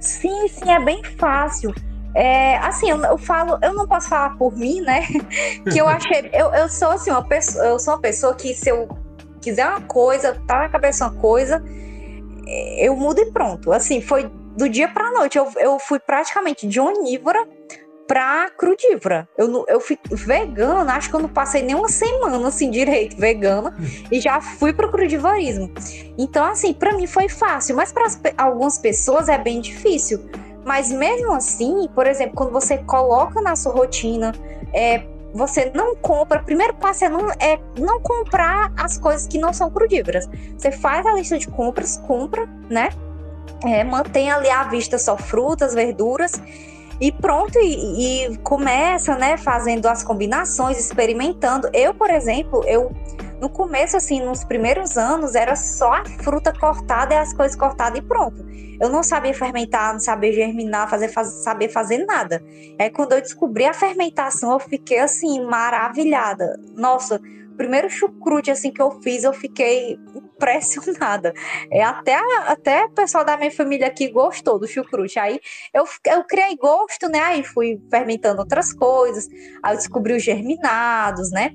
Sim, 0.00 0.48
sim, 0.48 0.70
é 0.70 0.82
bem 0.82 1.02
fácil. 1.02 1.74
É, 2.14 2.56
assim, 2.58 2.90
eu, 2.90 2.98
eu, 3.02 3.18
falo, 3.18 3.58
eu 3.60 3.74
não 3.74 3.88
posso 3.88 4.08
falar 4.08 4.36
por 4.36 4.56
mim, 4.56 4.80
né? 4.80 5.00
que 5.70 5.78
eu 5.78 5.88
achei, 5.88 6.30
eu, 6.32 6.52
eu 6.54 6.68
sou 6.68 6.90
assim, 6.90 7.10
uma 7.10 7.26
pessoa, 7.26 7.64
eu 7.64 7.78
sou 7.78 7.94
uma 7.94 8.00
pessoa 8.00 8.34
que 8.34 8.54
se 8.54 8.70
eu 8.70 8.88
quiser 9.40 9.66
uma 9.66 9.80
coisa, 9.82 10.40
tá 10.46 10.60
na 10.60 10.68
cabeça 10.68 11.06
uma 11.06 11.20
coisa, 11.20 11.62
eu 12.78 12.96
mudo 12.96 13.20
e 13.20 13.26
pronto. 13.26 13.72
Assim, 13.72 14.00
foi 14.00 14.30
do 14.56 14.68
dia 14.68 14.88
para 14.88 15.10
noite. 15.10 15.36
Eu, 15.36 15.50
eu 15.56 15.78
fui 15.78 15.98
praticamente 15.98 16.66
de 16.66 16.80
onívora 16.80 17.46
pra 18.06 18.50
crudívora. 18.50 19.28
Eu, 19.36 19.64
eu 19.68 19.80
fico 19.80 20.14
vegana, 20.14 20.94
acho 20.94 21.08
que 21.08 21.16
eu 21.16 21.20
não 21.20 21.28
passei 21.28 21.62
nem 21.62 21.74
uma 21.74 21.88
semana 21.88 22.46
assim 22.46 22.70
direito 22.70 23.16
vegana 23.16 23.74
e 24.10 24.20
já 24.20 24.40
fui 24.40 24.72
pro 24.72 24.90
crudivorismo. 24.90 25.72
Então, 26.18 26.44
assim, 26.44 26.72
para 26.72 26.96
mim 26.96 27.06
foi 27.06 27.28
fácil, 27.28 27.76
mas 27.76 27.92
para 27.92 28.06
algumas 28.36 28.78
pessoas 28.78 29.28
é 29.28 29.38
bem 29.38 29.60
difícil. 29.60 30.28
Mas 30.64 30.90
mesmo 30.90 31.32
assim, 31.32 31.88
por 31.94 32.06
exemplo, 32.06 32.34
quando 32.34 32.52
você 32.52 32.78
coloca 32.78 33.40
na 33.40 33.54
sua 33.54 33.72
rotina, 33.72 34.32
é, 34.72 35.04
você 35.34 35.70
não 35.74 35.96
compra. 35.96 36.42
Primeiro 36.42 36.74
passo 36.74 37.04
é 37.04 37.08
não, 37.08 37.30
é 37.32 37.58
não 37.78 38.00
comprar 38.00 38.72
as 38.76 38.96
coisas 38.96 39.26
que 39.26 39.38
não 39.38 39.52
são 39.52 39.70
crudívoras. 39.70 40.28
Você 40.56 40.70
faz 40.70 41.04
a 41.04 41.12
lista 41.12 41.38
de 41.38 41.48
compras, 41.48 41.98
compra, 42.06 42.48
né? 42.70 42.90
É, 43.64 43.82
mantém 43.82 44.30
ali 44.30 44.48
à 44.48 44.64
vista 44.64 44.98
só 44.98 45.16
frutas, 45.16 45.74
verduras 45.74 46.32
e 47.00 47.10
pronto, 47.10 47.58
e, 47.58 48.26
e, 48.26 48.38
começa, 48.38 49.16
né, 49.16 49.36
fazendo 49.36 49.86
as 49.86 50.02
combinações, 50.02 50.78
experimentando. 50.78 51.68
Eu, 51.72 51.92
por 51.92 52.10
exemplo, 52.10 52.62
eu 52.66 52.92
no 53.44 53.50
começo, 53.50 53.94
assim, 53.94 54.22
nos 54.22 54.42
primeiros 54.42 54.96
anos, 54.96 55.34
era 55.34 55.54
só 55.54 55.92
a 55.92 56.04
fruta 56.22 56.50
cortada 56.50 57.12
e 57.12 57.18
as 57.18 57.34
coisas 57.34 57.54
cortadas 57.54 57.98
e 57.98 58.02
pronto. 58.02 58.42
Eu 58.80 58.88
não 58.88 59.02
sabia 59.02 59.34
fermentar, 59.34 59.92
não 59.92 60.00
sabia 60.00 60.32
germinar, 60.32 60.88
fazer, 60.88 61.08
faz, 61.08 61.28
saber 61.44 61.68
fazer 61.68 62.06
nada. 62.06 62.42
Aí 62.78 62.88
quando 62.88 63.12
eu 63.12 63.20
descobri 63.20 63.66
a 63.66 63.74
fermentação, 63.74 64.52
eu 64.52 64.58
fiquei 64.58 64.98
assim, 64.98 65.44
maravilhada. 65.44 66.58
Nossa, 66.74 67.20
o 67.52 67.56
primeiro 67.56 67.90
chucrute 67.90 68.50
assim 68.50 68.72
que 68.72 68.80
eu 68.80 68.90
fiz, 69.02 69.24
eu 69.24 69.34
fiquei 69.34 69.98
impressionada. 70.14 71.34
É, 71.70 71.84
até, 71.84 72.16
até 72.46 72.86
o 72.86 72.90
pessoal 72.92 73.26
da 73.26 73.36
minha 73.36 73.50
família 73.50 73.88
aqui 73.88 74.08
gostou 74.08 74.58
do 74.58 74.66
chucrute. 74.66 75.18
Aí 75.18 75.38
eu, 75.74 75.84
eu 76.06 76.24
criei 76.24 76.56
gosto, 76.56 77.10
né? 77.10 77.20
Aí 77.20 77.44
fui 77.44 77.78
fermentando 77.90 78.40
outras 78.40 78.72
coisas. 78.72 79.28
Aí 79.62 79.74
eu 79.74 79.76
descobri 79.76 80.14
os 80.14 80.22
germinados, 80.22 81.30
né? 81.30 81.50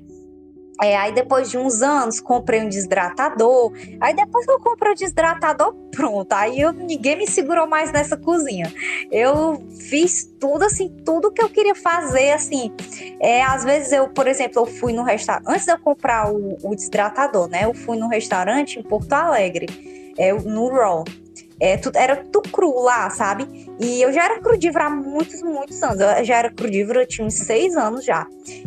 É, 0.82 0.96
aí 0.96 1.12
depois 1.12 1.50
de 1.50 1.58
uns 1.58 1.82
anos 1.82 2.20
comprei 2.20 2.62
um 2.62 2.68
desidratador. 2.68 3.72
Aí 4.00 4.14
depois 4.14 4.46
que 4.46 4.52
eu 4.52 4.60
comprei 4.60 4.92
o 4.92 4.94
desidratador, 4.94 5.74
pronto. 5.94 6.32
Aí 6.32 6.60
eu, 6.60 6.72
ninguém 6.72 7.18
me 7.18 7.26
segurou 7.26 7.66
mais 7.66 7.92
nessa 7.92 8.16
cozinha. 8.16 8.72
Eu 9.10 9.62
fiz 9.78 10.24
tudo 10.40 10.64
assim, 10.64 10.88
tudo 11.04 11.30
que 11.30 11.42
eu 11.42 11.50
queria 11.50 11.74
fazer, 11.74 12.30
assim. 12.32 12.72
É, 13.20 13.42
às 13.42 13.62
vezes 13.64 13.92
eu, 13.92 14.08
por 14.08 14.26
exemplo, 14.26 14.62
eu 14.62 14.66
fui 14.66 14.92
no 14.92 15.02
restaurante. 15.02 15.48
Antes 15.48 15.66
de 15.66 15.72
eu 15.72 15.78
comprar 15.78 16.32
o, 16.32 16.56
o 16.62 16.74
desidratador, 16.74 17.48
né? 17.48 17.64
Eu 17.64 17.74
fui 17.74 17.98
no 17.98 18.08
restaurante 18.08 18.78
em 18.78 18.82
Porto 18.82 19.12
Alegre, 19.12 20.14
é, 20.16 20.32
no 20.32 20.68
Raw. 20.68 21.04
É, 21.60 21.76
tudo, 21.76 21.96
era 21.96 22.16
tudo 22.16 22.48
cru 22.48 22.80
lá, 22.80 23.10
sabe? 23.10 23.46
E 23.78 24.00
eu 24.00 24.10
já 24.12 24.24
era 24.24 24.40
crudívora 24.40 24.86
há 24.86 24.90
muitos, 24.90 25.42
muitos 25.42 25.82
anos. 25.82 26.00
Eu 26.00 26.24
já 26.24 26.36
era 26.36 26.50
crudívora, 26.50 27.02
eu 27.02 27.06
tinha 27.06 27.26
uns 27.26 27.34
seis 27.34 27.76
anos 27.76 28.04
já. 28.04 28.26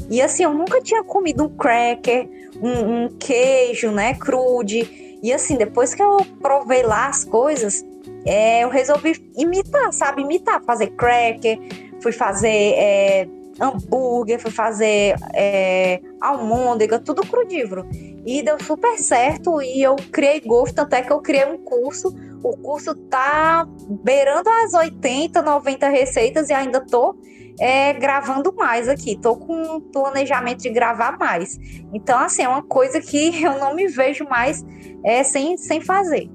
E 0.09 0.21
assim, 0.21 0.43
eu 0.43 0.53
nunca 0.53 0.79
tinha 0.79 1.03
comido 1.03 1.45
um 1.45 1.50
cracker, 1.50 2.29
um, 2.62 3.05
um 3.05 3.09
queijo, 3.17 3.91
né, 3.91 4.13
crude. 4.13 5.19
E 5.23 5.33
assim, 5.33 5.57
depois 5.57 5.95
que 5.95 6.03
eu 6.03 6.17
provei 6.39 6.83
lá 6.83 7.07
as 7.07 7.23
coisas, 7.23 7.83
é, 8.25 8.63
eu 8.63 8.69
resolvi 8.69 9.15
imitar, 9.35 9.91
sabe? 9.91 10.21
Imitar, 10.21 10.62
fazer 10.63 10.88
cracker, 10.91 11.57
fui 12.00 12.12
fazer 12.12 12.73
é, 12.75 13.27
hambúrguer, 13.59 14.39
fui 14.39 14.51
fazer 14.51 15.15
é, 15.33 16.00
almôndega, 16.21 17.00
tudo 17.00 17.25
crudívoro. 17.25 17.88
E 18.25 18.41
deu 18.41 18.62
super 18.63 18.97
certo 18.97 19.62
e 19.62 19.81
eu 19.81 19.95
criei 20.12 20.39
gosto, 20.39 20.79
até 20.79 21.01
que 21.01 21.12
eu 21.12 21.21
criei 21.21 21.45
um 21.45 21.57
curso 21.57 22.13
o 22.43 22.57
curso 22.57 22.93
tá 22.93 23.65
beirando 24.03 24.50
as 24.50 24.73
80, 24.73 25.41
90 25.41 25.89
receitas 25.89 26.50
e 26.50 26.53
ainda 26.53 26.85
tô 26.85 27.15
é, 27.59 27.93
gravando 27.93 28.53
mais 28.53 28.89
aqui. 28.89 29.17
Tô 29.19 29.38
com 29.38 29.79
planejamento 29.79 30.62
de 30.62 30.69
gravar 30.69 31.17
mais. 31.17 31.57
Então, 31.93 32.19
assim, 32.19 32.43
é 32.43 32.50
uma 32.50 32.63
coisa 32.63 33.00
que 33.00 33.41
eu 33.41 33.57
não 33.59 33.73
me 33.73 33.88
vejo 33.88 34.25
mais 34.25 34.63
é, 35.03 35.23
sem, 35.23 35.57
sem 35.57 35.79
fazer. 35.79 36.29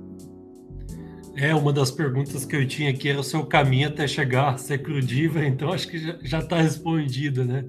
É, 1.37 1.55
uma 1.55 1.73
das 1.73 1.91
perguntas 1.91 2.45
que 2.45 2.57
eu 2.57 2.67
tinha 2.67 2.91
aqui 2.91 3.09
era 3.09 3.21
o 3.21 3.23
seu 3.23 3.47
caminho 3.47 3.89
até 3.89 4.09
chegar 4.09 4.55
a 4.55 4.57
ser 4.57 4.83
crudível, 4.83 5.45
então 5.45 5.73
acho 5.73 5.87
que 5.87 5.99
já 6.27 6.41
está 6.41 6.61
respondida, 6.61 7.45
né? 7.45 7.65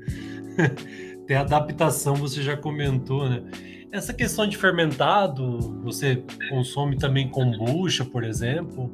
Tem 1.28 1.38
adaptação, 1.38 2.16
você 2.16 2.42
já 2.42 2.58
comentou, 2.58 3.30
né? 3.30 3.44
Essa 3.92 4.14
questão 4.14 4.48
de 4.48 4.56
fermentado, 4.56 5.58
você 5.84 6.24
consome 6.50 6.98
também 6.98 7.28
kombucha, 7.28 8.06
por 8.06 8.24
exemplo? 8.24 8.92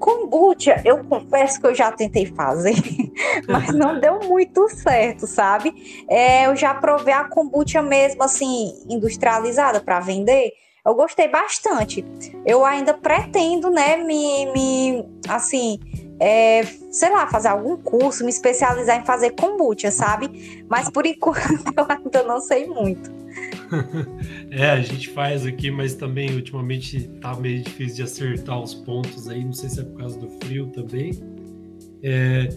Kombucha, 0.00 0.82
eu 0.84 1.04
confesso 1.04 1.60
que 1.60 1.66
eu 1.68 1.74
já 1.74 1.92
tentei 1.92 2.26
fazer, 2.26 2.74
mas 3.48 3.72
não 3.72 3.98
deu 4.00 4.18
muito 4.24 4.68
certo, 4.68 5.26
sabe? 5.26 6.04
É, 6.08 6.46
eu 6.46 6.56
já 6.56 6.74
provei 6.74 7.14
a 7.14 7.24
kombucha 7.24 7.80
mesmo, 7.80 8.24
assim, 8.24 8.74
industrializada 8.90 9.80
para 9.80 10.00
vender. 10.00 10.52
Eu 10.84 10.94
gostei 10.94 11.28
bastante. 11.28 12.04
Eu 12.44 12.64
ainda 12.64 12.92
pretendo, 12.92 13.70
né, 13.70 13.96
me, 13.96 14.52
me 14.52 15.08
assim, 15.28 15.78
é, 16.20 16.62
sei 16.90 17.10
lá, 17.10 17.26
fazer 17.26 17.48
algum 17.48 17.76
curso, 17.76 18.24
me 18.24 18.30
especializar 18.30 19.00
em 19.00 19.04
fazer 19.04 19.30
kombucha, 19.30 19.90
sabe? 19.90 20.64
Mas 20.68 20.90
por 20.90 21.06
enquanto 21.06 21.72
eu 21.76 21.86
ainda 21.88 22.22
não 22.24 22.40
sei 22.40 22.66
muito. 22.66 23.23
é, 24.50 24.70
a 24.70 24.82
gente 24.82 25.08
faz 25.08 25.46
aqui, 25.46 25.70
mas 25.70 25.94
também 25.94 26.34
ultimamente 26.34 27.08
tá 27.20 27.34
meio 27.36 27.62
difícil 27.62 27.96
de 27.96 28.02
acertar 28.02 28.60
os 28.60 28.74
pontos 28.74 29.28
aí. 29.28 29.44
Não 29.44 29.52
sei 29.52 29.68
se 29.68 29.80
é 29.80 29.84
por 29.84 29.98
causa 29.98 30.18
do 30.18 30.28
frio 30.40 30.66
também. 30.68 31.12
É, 32.02 32.48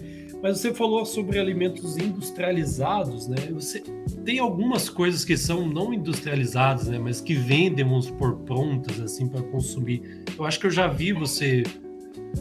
mas 0.42 0.60
você 0.60 0.72
falou 0.72 1.04
sobre 1.04 1.38
alimentos 1.38 1.96
industrializados, 1.96 3.26
né? 3.26 3.36
Você 3.52 3.82
tem 4.24 4.38
algumas 4.38 4.88
coisas 4.88 5.24
que 5.24 5.36
são 5.36 5.66
não 5.66 5.92
industrializadas, 5.92 6.86
né? 6.86 6.98
Mas 6.98 7.20
que 7.20 7.34
vendem, 7.34 7.84
vamos 7.84 8.10
por 8.10 8.36
prontas, 8.40 9.00
assim, 9.00 9.26
para 9.26 9.42
consumir. 9.42 10.22
Eu 10.38 10.44
acho 10.44 10.60
que 10.60 10.66
eu 10.66 10.70
já 10.70 10.86
vi 10.86 11.12
você 11.12 11.64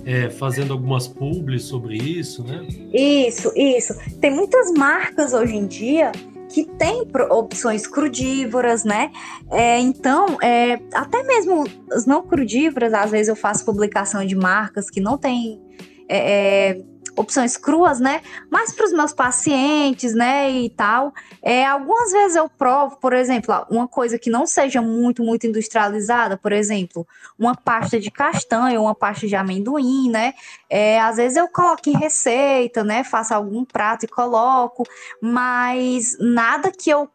é, 0.05 0.29
fazendo 0.29 0.73
algumas 0.73 1.07
publis 1.07 1.63
sobre 1.63 1.97
isso, 1.97 2.43
né? 2.43 2.67
Isso, 2.93 3.51
isso. 3.55 3.93
Tem 4.19 4.29
muitas 4.29 4.71
marcas 4.73 5.33
hoje 5.33 5.55
em 5.55 5.65
dia 5.65 6.11
que 6.49 6.63
tem 6.63 7.05
opções 7.29 7.85
crudívoras, 7.85 8.83
né? 8.83 9.11
É, 9.51 9.79
então, 9.79 10.37
é, 10.41 10.79
até 10.93 11.23
mesmo 11.23 11.65
as 11.91 12.05
não 12.05 12.21
crudívoras, 12.21 12.93
às 12.93 13.11
vezes 13.11 13.27
eu 13.27 13.35
faço 13.35 13.65
publicação 13.65 14.25
de 14.25 14.35
marcas 14.35 14.89
que 14.89 15.01
não 15.01 15.17
tem 15.17 15.61
é, 16.09 16.71
é 16.71 16.81
opções 17.17 17.57
cruas, 17.57 17.99
né? 17.99 18.21
Mas 18.49 18.71
para 18.71 18.85
os 18.85 18.93
meus 18.93 19.11
pacientes, 19.11 20.13
né, 20.13 20.49
e 20.51 20.69
tal, 20.69 21.11
é, 21.41 21.65
algumas 21.65 22.11
vezes 22.11 22.37
eu 22.37 22.47
provo, 22.47 22.97
por 22.97 23.11
exemplo, 23.11 23.53
uma 23.69 23.87
coisa 23.87 24.19
que 24.19 24.29
não 24.29 24.45
seja 24.45 24.81
muito, 24.81 25.23
muito 25.23 25.47
industrializada, 25.47 26.37
por 26.37 26.51
exemplo, 26.51 27.05
uma 27.37 27.55
pasta 27.55 27.99
de 27.99 28.11
castanha, 28.11 28.79
uma 28.79 28.95
pasta 28.95 29.27
de 29.27 29.35
amendoim, 29.35 30.09
né? 30.09 30.33
É, 30.69 30.99
às 31.01 31.17
vezes 31.17 31.37
eu 31.37 31.47
coloco 31.47 31.89
em 31.89 31.97
receita, 31.97 32.83
né? 32.83 33.03
Faço 33.03 33.33
algum 33.33 33.65
prato 33.65 34.05
e 34.05 34.07
coloco, 34.07 34.83
mas 35.21 36.15
nada 36.19 36.71
que 36.71 36.89
eu 36.89 37.09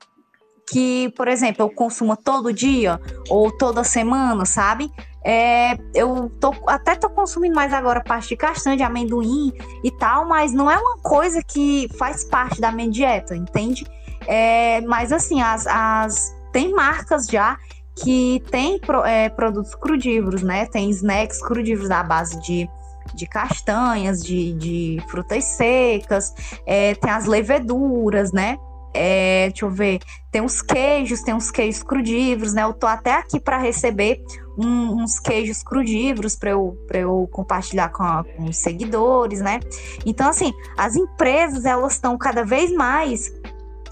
que, 0.70 1.12
por 1.16 1.28
exemplo, 1.28 1.62
eu 1.64 1.70
consuma 1.70 2.16
todo 2.16 2.52
dia 2.52 2.98
ou 3.28 3.54
toda 3.54 3.84
semana, 3.84 4.46
sabe? 4.46 4.90
É, 5.24 5.78
eu 5.94 6.30
tô, 6.40 6.52
até 6.66 6.96
tô 6.96 7.08
consumindo 7.08 7.54
mais 7.54 7.72
agora 7.72 8.02
parte 8.02 8.30
de 8.30 8.36
castanha, 8.36 8.76
de 8.76 8.82
amendoim 8.82 9.52
e 9.84 9.90
tal, 9.92 10.26
mas 10.26 10.52
não 10.52 10.70
é 10.70 10.76
uma 10.76 10.98
coisa 10.98 11.42
que 11.42 11.88
faz 11.96 12.24
parte 12.24 12.60
da 12.60 12.72
minha 12.72 12.90
dieta, 12.90 13.36
entende? 13.36 13.86
É, 14.26 14.80
mas 14.82 15.12
assim, 15.12 15.40
as, 15.40 15.66
as, 15.66 16.34
tem 16.52 16.72
marcas 16.72 17.26
já 17.26 17.56
que 17.94 18.42
tem 18.50 18.78
pro, 18.78 19.04
é, 19.04 19.28
produtos 19.28 19.74
crudívoros, 19.74 20.42
né? 20.42 20.66
Tem 20.66 20.90
snacks 20.90 21.40
crudívoros 21.40 21.90
à 21.90 22.02
base 22.02 22.40
de, 22.40 22.68
de 23.14 23.26
castanhas, 23.26 24.24
de, 24.24 24.52
de 24.54 25.02
frutas 25.08 25.44
secas, 25.44 26.34
é, 26.66 26.94
tem 26.94 27.10
as 27.10 27.26
leveduras, 27.26 28.32
né? 28.32 28.56
É, 28.94 29.48
deixa 29.48 29.64
eu 29.64 29.70
ver, 29.70 30.00
tem 30.30 30.42
uns 30.42 30.60
queijos, 30.60 31.22
tem 31.22 31.34
uns 31.34 31.50
queijos 31.50 31.82
crudívoros, 31.82 32.52
né? 32.52 32.62
Eu 32.62 32.74
tô 32.74 32.86
até 32.86 33.14
aqui 33.14 33.40
para 33.40 33.58
receber 33.58 34.22
um, 34.58 35.02
uns 35.02 35.18
queijos 35.18 35.62
crudívoros 35.62 36.36
para 36.36 36.50
eu, 36.50 36.76
eu 36.92 37.28
compartilhar 37.32 37.88
com, 37.88 38.02
a, 38.02 38.24
com, 38.24 38.44
os 38.44 38.56
seguidores, 38.56 39.40
né? 39.40 39.60
Então, 40.04 40.28
assim, 40.28 40.52
as 40.76 40.94
empresas 40.96 41.64
elas 41.64 41.94
estão 41.94 42.18
cada 42.18 42.44
vez 42.44 42.72
mais 42.72 43.32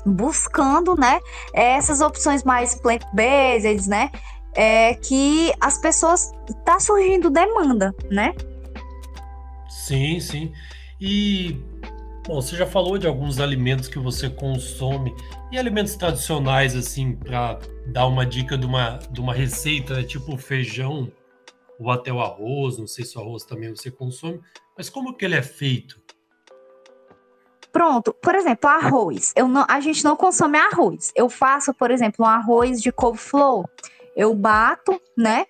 buscando, 0.04 0.96
né? 0.96 1.20
Essas 1.54 2.00
opções 2.00 2.44
mais 2.44 2.74
plant-based, 2.74 3.88
né? 3.88 4.10
É, 4.54 4.94
que 4.94 5.52
as 5.60 5.78
pessoas 5.78 6.32
tá 6.64 6.80
surgindo 6.80 7.30
demanda, 7.30 7.94
né? 8.10 8.34
Sim, 9.68 10.20
sim. 10.20 10.52
E 11.00 11.62
Bom, 12.30 12.40
você 12.40 12.54
já 12.54 12.64
falou 12.64 12.96
de 12.96 13.08
alguns 13.08 13.40
alimentos 13.40 13.88
que 13.88 13.98
você 13.98 14.30
consome 14.30 15.12
e 15.50 15.58
alimentos 15.58 15.96
tradicionais, 15.96 16.76
assim, 16.76 17.16
para 17.16 17.58
dar 17.88 18.06
uma 18.06 18.24
dica 18.24 18.56
de 18.56 18.64
uma, 18.64 19.00
de 19.10 19.20
uma 19.20 19.34
receita, 19.34 19.94
né? 19.94 20.04
tipo 20.04 20.36
feijão 20.36 21.10
ou 21.76 21.90
até 21.90 22.12
o 22.12 22.20
arroz, 22.20 22.78
não 22.78 22.86
sei 22.86 23.04
se 23.04 23.18
o 23.18 23.20
arroz 23.20 23.42
também 23.42 23.74
você 23.74 23.90
consome, 23.90 24.40
mas 24.78 24.88
como 24.88 25.16
que 25.16 25.24
ele 25.24 25.34
é 25.34 25.42
feito? 25.42 26.00
Pronto, 27.72 28.14
por 28.14 28.36
exemplo, 28.36 28.70
arroz. 28.70 29.32
Eu 29.34 29.48
não, 29.48 29.66
a 29.68 29.80
gente 29.80 30.04
não 30.04 30.14
consome 30.14 30.56
arroz. 30.56 31.10
Eu 31.16 31.28
faço, 31.28 31.74
por 31.74 31.90
exemplo, 31.90 32.24
um 32.24 32.28
arroz 32.28 32.80
de 32.80 32.92
couve-flor. 32.92 33.68
Eu 34.14 34.32
bato, 34.36 35.02
né? 35.18 35.46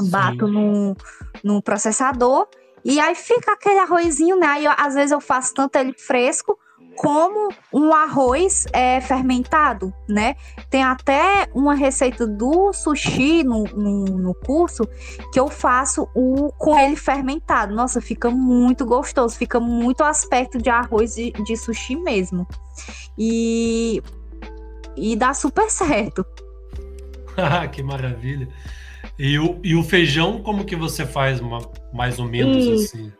Bato 0.00 0.46
no, 0.46 0.96
no 1.42 1.60
processador 1.60 2.46
e 2.88 3.00
aí 3.00 3.16
fica 3.16 3.52
aquele 3.52 3.80
arrozinho, 3.80 4.38
né? 4.38 4.62
Eu, 4.62 4.72
às 4.76 4.94
vezes 4.94 5.10
eu 5.10 5.20
faço 5.20 5.52
tanto 5.52 5.74
ele 5.76 5.92
fresco 5.92 6.56
como 6.96 7.48
um 7.72 7.92
arroz 7.92 8.64
é, 8.72 9.00
fermentado, 9.00 9.92
né? 10.08 10.36
Tem 10.70 10.84
até 10.84 11.48
uma 11.52 11.74
receita 11.74 12.24
do 12.26 12.72
sushi 12.72 13.42
no, 13.42 13.64
no, 13.64 14.04
no, 14.04 14.34
curso 14.34 14.88
que 15.32 15.40
eu 15.40 15.48
faço 15.48 16.08
o 16.14 16.52
com 16.52 16.78
ele 16.78 16.94
fermentado. 16.94 17.74
Nossa, 17.74 18.00
fica 18.00 18.30
muito 18.30 18.86
gostoso, 18.86 19.36
fica 19.36 19.58
muito 19.58 20.04
aspecto 20.04 20.56
de 20.58 20.70
arroz 20.70 21.16
de, 21.16 21.32
de 21.32 21.56
sushi 21.56 21.96
mesmo. 21.96 22.46
E, 23.18 24.00
e 24.96 25.16
dá 25.16 25.34
super 25.34 25.68
certo. 25.70 26.24
Ah, 27.38 27.68
que 27.68 27.82
maravilha. 27.82 28.48
E 29.18 29.38
o, 29.38 29.58
e 29.64 29.74
o 29.74 29.82
feijão, 29.82 30.42
como 30.42 30.64
que 30.64 30.76
você 30.76 31.06
faz 31.06 31.40
mais 31.92 32.18
ou 32.18 32.26
menos 32.26 32.64
e... 32.64 32.72
assim? 32.72 33.12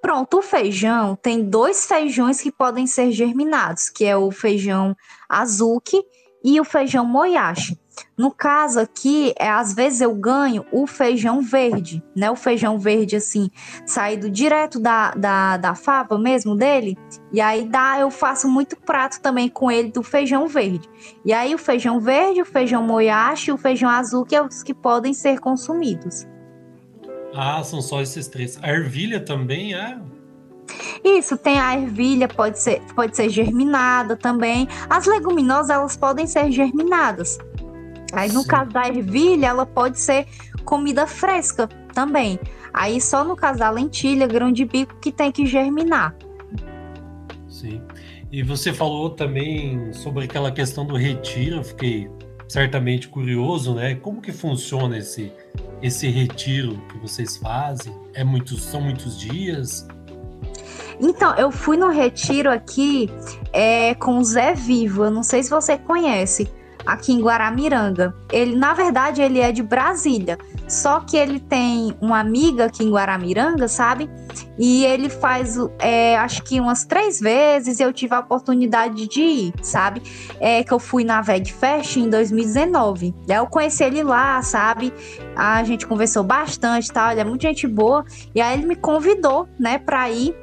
Pronto, 0.00 0.38
o 0.38 0.42
feijão 0.42 1.16
tem 1.16 1.44
dois 1.44 1.86
feijões 1.86 2.40
que 2.40 2.52
podem 2.52 2.86
ser 2.86 3.10
germinados, 3.10 3.90
que 3.90 4.04
é 4.04 4.16
o 4.16 4.30
feijão 4.30 4.96
azuki 5.28 6.00
e 6.44 6.60
o 6.60 6.64
feijão 6.64 7.04
moyashi. 7.04 7.76
No 8.16 8.30
caso 8.30 8.80
aqui, 8.80 9.32
é, 9.38 9.48
às 9.48 9.74
vezes 9.74 10.00
eu 10.00 10.14
ganho 10.14 10.64
o 10.72 10.86
feijão 10.86 11.40
verde, 11.40 12.02
né? 12.14 12.30
O 12.30 12.36
feijão 12.36 12.78
verde, 12.78 13.16
assim, 13.16 13.50
saído 13.86 14.30
direto 14.30 14.80
da, 14.80 15.12
da, 15.12 15.56
da 15.56 15.74
fava 15.74 16.18
mesmo 16.18 16.56
dele. 16.56 16.96
E 17.32 17.40
aí 17.40 17.68
dá, 17.68 17.98
eu 17.98 18.10
faço 18.10 18.48
muito 18.48 18.76
prato 18.76 19.20
também 19.20 19.48
com 19.48 19.70
ele 19.70 19.90
do 19.90 20.02
feijão 20.02 20.48
verde. 20.48 20.88
E 21.24 21.32
aí 21.32 21.54
o 21.54 21.58
feijão 21.58 22.00
verde, 22.00 22.42
o 22.42 22.46
feijão 22.46 22.82
moyashi 22.82 23.50
e 23.50 23.52
o 23.52 23.58
feijão 23.58 23.88
azul, 23.88 24.24
que 24.24 24.34
é 24.34 24.42
os 24.42 24.62
que 24.62 24.74
podem 24.74 25.14
ser 25.14 25.40
consumidos. 25.40 26.26
Ah, 27.34 27.62
são 27.62 27.80
só 27.80 28.00
esses 28.00 28.26
três. 28.26 28.58
A 28.62 28.70
ervilha 28.70 29.20
também 29.20 29.74
é? 29.74 29.98
Isso, 31.04 31.36
tem 31.36 31.58
a 31.58 31.74
ervilha, 31.76 32.28
pode 32.28 32.58
ser, 32.58 32.80
pode 32.94 33.16
ser 33.16 33.28
germinada 33.28 34.16
também. 34.16 34.68
As 34.88 35.06
leguminosas, 35.06 35.70
elas 35.70 35.96
podem 35.96 36.26
ser 36.26 36.50
germinadas. 36.50 37.38
Aí, 38.12 38.32
no 38.32 38.42
Sim. 38.42 38.48
caso 38.48 38.70
da 38.70 38.88
ervilha, 38.88 39.46
ela 39.46 39.66
pode 39.66 40.00
ser 40.00 40.26
comida 40.64 41.06
fresca 41.06 41.68
também. 41.92 42.38
Aí, 42.72 43.00
só 43.00 43.24
no 43.24 43.36
caso 43.36 43.58
da 43.58 43.70
lentilha, 43.70 44.26
grão 44.26 44.52
de 44.52 44.64
bico, 44.64 44.96
que 45.00 45.12
tem 45.12 45.30
que 45.30 45.46
germinar. 45.46 46.14
Sim. 47.48 47.82
E 48.30 48.42
você 48.42 48.72
falou 48.72 49.10
também 49.10 49.92
sobre 49.92 50.24
aquela 50.24 50.52
questão 50.52 50.86
do 50.86 50.96
retiro, 50.96 51.56
eu 51.56 51.64
fiquei 51.64 52.10
certamente 52.46 53.08
curioso, 53.08 53.74
né? 53.74 53.94
Como 53.94 54.20
que 54.20 54.32
funciona 54.32 54.98
esse 54.98 55.32
esse 55.80 56.08
retiro 56.08 56.82
que 56.90 56.98
vocês 56.98 57.36
fazem? 57.36 57.94
É 58.14 58.24
muitos, 58.24 58.62
são 58.62 58.80
muitos 58.80 59.18
dias? 59.18 59.86
Então, 61.00 61.34
eu 61.36 61.52
fui 61.52 61.76
no 61.76 61.88
retiro 61.88 62.50
aqui 62.50 63.08
é, 63.52 63.94
com 63.94 64.18
o 64.18 64.24
Zé 64.24 64.54
Vivo. 64.54 65.04
Eu 65.04 65.10
não 65.10 65.22
sei 65.22 65.42
se 65.42 65.50
você 65.50 65.78
conhece 65.78 66.50
aqui 66.86 67.12
em 67.12 67.20
Guaramiranga. 67.20 68.14
Ele, 68.32 68.56
na 68.56 68.74
verdade, 68.74 69.22
ele 69.22 69.40
é 69.40 69.52
de 69.52 69.62
Brasília. 69.62 70.38
Só 70.66 71.00
que 71.00 71.16
ele 71.16 71.40
tem 71.40 71.96
uma 72.00 72.20
amiga 72.20 72.66
aqui 72.66 72.84
em 72.84 72.90
Guaramiranga, 72.90 73.68
sabe? 73.68 74.10
E 74.58 74.84
ele 74.84 75.08
faz, 75.08 75.56
é, 75.78 76.16
acho 76.18 76.42
que 76.42 76.60
umas 76.60 76.84
três 76.84 77.20
vezes 77.20 77.80
eu 77.80 77.92
tive 77.92 78.14
a 78.14 78.20
oportunidade 78.20 79.08
de 79.08 79.20
ir, 79.20 79.54
sabe? 79.62 80.02
É 80.38 80.62
que 80.62 80.72
eu 80.72 80.78
fui 80.78 81.04
na 81.04 81.22
Veg 81.22 81.50
Fest 81.52 81.96
em 81.96 82.10
2019. 82.10 83.14
Aí 83.28 83.36
eu 83.36 83.46
conheci 83.46 83.82
ele 83.84 84.02
lá, 84.02 84.42
sabe? 84.42 84.92
A 85.34 85.64
gente 85.64 85.86
conversou 85.86 86.22
bastante, 86.22 86.90
tá? 86.92 87.12
Ele 87.12 87.20
é 87.20 87.24
muito 87.24 87.42
gente 87.42 87.66
boa. 87.66 88.04
E 88.34 88.40
aí 88.40 88.58
ele 88.58 88.66
me 88.66 88.76
convidou, 88.76 89.48
né, 89.58 89.78
pra 89.78 90.10
ir 90.10 90.36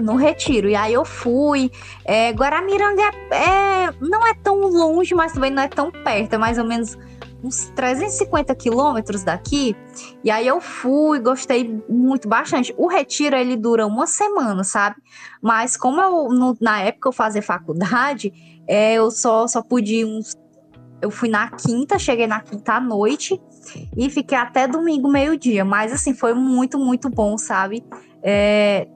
no 0.00 0.16
retiro. 0.16 0.68
E 0.68 0.74
aí 0.74 0.92
eu 0.92 1.04
fui. 1.04 1.70
É, 2.04 2.30
Guaramiranga 2.32 3.02
é, 3.30 3.92
não 4.00 4.26
é 4.26 4.34
tão 4.34 4.60
longe, 4.60 5.14
mas 5.14 5.32
também 5.32 5.50
não 5.50 5.62
é 5.62 5.68
tão 5.68 5.90
perto. 5.90 6.34
É 6.34 6.38
mais 6.38 6.58
ou 6.58 6.64
menos 6.64 6.96
uns 7.42 7.70
350 7.74 8.54
quilômetros 8.54 9.24
daqui. 9.24 9.74
E 10.22 10.30
aí 10.30 10.46
eu 10.46 10.60
fui, 10.60 11.18
gostei 11.18 11.82
muito 11.88 12.28
bastante. 12.28 12.74
O 12.76 12.86
retiro 12.86 13.36
ele 13.36 13.56
dura 13.56 13.86
uma 13.86 14.06
semana, 14.06 14.62
sabe? 14.64 14.96
Mas 15.40 15.76
como 15.76 16.00
eu 16.00 16.28
no, 16.28 16.56
na 16.60 16.80
época 16.82 17.08
eu 17.08 17.12
fazia 17.12 17.42
faculdade, 17.42 18.32
é, 18.68 18.94
eu 18.94 19.10
só 19.10 19.46
só 19.46 19.62
pude 19.62 20.04
uns 20.04 20.36
eu 21.02 21.10
fui 21.10 21.28
na 21.28 21.50
quinta, 21.50 21.98
cheguei 21.98 22.26
na 22.26 22.40
quinta 22.40 22.74
à 22.74 22.80
noite 22.80 23.40
e 23.96 24.10
fiquei 24.10 24.36
até 24.36 24.68
domingo 24.68 25.10
meio-dia. 25.10 25.64
Mas 25.64 25.92
assim, 25.92 26.12
foi 26.12 26.34
muito, 26.34 26.78
muito 26.78 27.08
bom, 27.08 27.38
sabe? 27.38 27.82
É, 28.22 28.86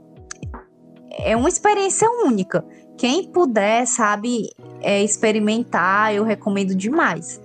é 1.19 1.37
uma 1.37 1.49
experiência 1.49 2.09
única. 2.25 2.65
Quem 2.97 3.31
puder, 3.31 3.87
sabe, 3.87 4.51
é, 4.81 5.03
experimentar, 5.03 6.15
eu 6.15 6.25
recomendo 6.25 6.75
demais. 6.75 7.41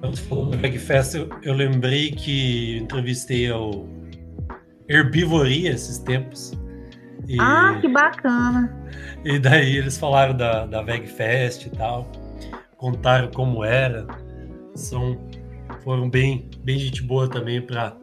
Quando 0.00 0.16
falou 0.16 0.46
do 0.46 0.56
eu, 0.56 1.28
eu 1.42 1.54
lembrei 1.54 2.10
que 2.10 2.78
entrevistei 2.78 3.50
o 3.52 3.86
Herbivoria 4.88 5.70
esses 5.70 5.98
tempos. 5.98 6.52
E, 7.28 7.36
ah, 7.38 7.78
que 7.80 7.86
bacana! 7.86 8.74
E 9.24 9.38
daí 9.38 9.76
eles 9.76 9.98
falaram 9.98 10.36
da, 10.36 10.66
da 10.66 10.82
Vegfest 10.82 11.66
e 11.66 11.70
tal, 11.70 12.10
contaram 12.76 13.30
como 13.30 13.62
era. 13.62 14.06
São, 14.74 15.18
foram 15.84 16.08
bem, 16.08 16.48
bem 16.64 16.78
gente 16.78 17.02
boa 17.02 17.28
também 17.28 17.60
para 17.60 17.94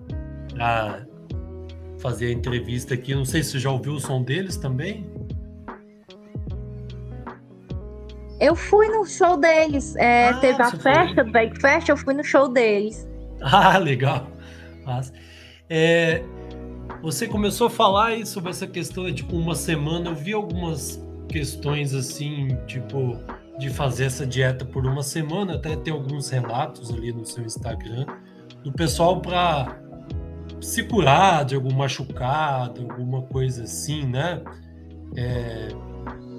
fazer 2.00 2.28
a 2.28 2.32
entrevista 2.32 2.94
aqui. 2.94 3.14
Não 3.14 3.26
sei 3.26 3.44
se 3.44 3.52
você 3.52 3.60
já 3.60 3.72
ouviu 3.72 3.94
o 3.94 4.00
som 4.00 4.22
deles 4.22 4.58
também. 4.58 5.06
Eu 8.40 8.56
fui 8.56 8.88
no 8.88 9.06
show 9.06 9.38
deles. 9.38 9.96
É, 9.96 10.30
ah, 10.30 10.34
teve 10.36 10.62
a 10.62 10.72
festa 10.72 11.24
do 11.24 11.32
Bike 11.32 11.60
Fest, 11.60 11.90
eu 11.90 11.98
fui 11.98 12.14
no 12.14 12.24
show 12.24 12.48
deles. 12.48 13.08
Ah, 13.40 13.78
legal. 13.78 14.26
Mas, 14.84 15.14
é, 15.70 16.24
você 17.04 17.28
começou 17.28 17.68
a 17.68 17.70
falar 17.70 18.26
sobre 18.26 18.50
essa 18.50 18.66
questão 18.66 19.06
de 19.06 19.14
tipo 19.14 19.36
uma 19.36 19.54
semana. 19.54 20.10
Eu 20.10 20.16
vi 20.16 20.34
algumas 20.34 21.00
questões 21.30 21.94
assim, 21.94 22.58
tipo, 22.66 23.16
de 23.60 23.70
fazer 23.70 24.06
essa 24.06 24.26
dieta 24.26 24.66
por 24.66 24.88
uma 24.88 25.04
semana. 25.04 25.54
Até 25.54 25.76
tem 25.76 25.94
alguns 25.94 26.32
relatos 26.32 26.92
ali 26.92 27.14
no 27.14 27.24
seu 27.28 27.46
Instagram 27.46 28.08
do 28.64 28.72
pessoal 28.72 29.22
para 29.22 29.78
se 30.62 30.84
curar 30.84 31.46
de 31.46 31.56
algum 31.56 31.74
machucado, 31.74 32.82
alguma 32.82 33.22
coisa 33.24 33.64
assim, 33.64 34.06
né? 34.06 34.42
É, 35.16 35.70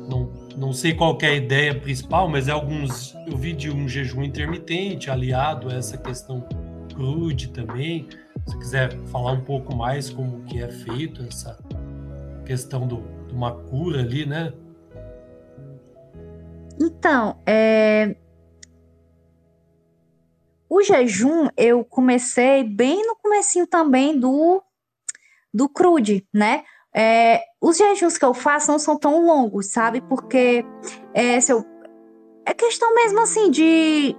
não, 0.09 0.31
não 0.57 0.73
sei 0.73 0.95
qual 0.95 1.17
é 1.23 1.27
a 1.27 1.35
ideia 1.35 1.79
principal, 1.79 2.29
mas 2.29 2.49
é 2.49 2.53
alguns. 2.53 3.15
Eu 3.27 3.37
vi 3.37 3.53
de 3.53 3.71
um 3.71 3.89
jejum 3.89 4.23
intermitente 4.23 5.11
aliado 5.11 5.69
a 5.69 5.75
essa 5.75 5.97
questão 5.97 6.45
crude 6.95 7.49
também. 7.49 8.09
Se 8.47 8.59
quiser 8.59 8.97
falar 9.07 9.33
um 9.33 9.43
pouco 9.43 9.75
mais 9.77 10.11
como 10.11 10.45
que 10.45 10.63
é 10.63 10.69
feito 10.69 11.23
essa 11.23 11.59
questão 12.45 12.87
do, 12.87 13.03
de 13.29 13.35
uma 13.35 13.53
cura 13.53 14.01
ali, 14.01 14.25
né? 14.25 14.53
Então, 16.81 17.37
é, 17.45 18.17
o 20.69 20.83
jejum 20.83 21.49
eu 21.57 21.85
comecei 21.85 22.63
bem 22.63 23.07
no 23.07 23.17
comecinho 23.17 23.67
também 23.67 24.19
do, 24.19 24.63
do 25.53 25.69
crude, 25.69 26.27
né? 26.33 26.65
É, 26.95 27.43
os 27.61 27.77
jejuns 27.77 28.19
que 28.19 28.25
eu 28.25 28.35
faço 28.35 28.71
não 28.71 28.79
são 28.79 28.99
tão 28.99 29.25
longos, 29.25 29.67
sabe? 29.67 30.01
Porque 30.01 30.65
é, 31.15 31.41
se 31.41 31.53
eu, 31.53 31.65
é 32.47 32.53
questão 32.53 32.95
mesmo 32.95 33.21
assim 33.21 33.51
de. 33.51 34.17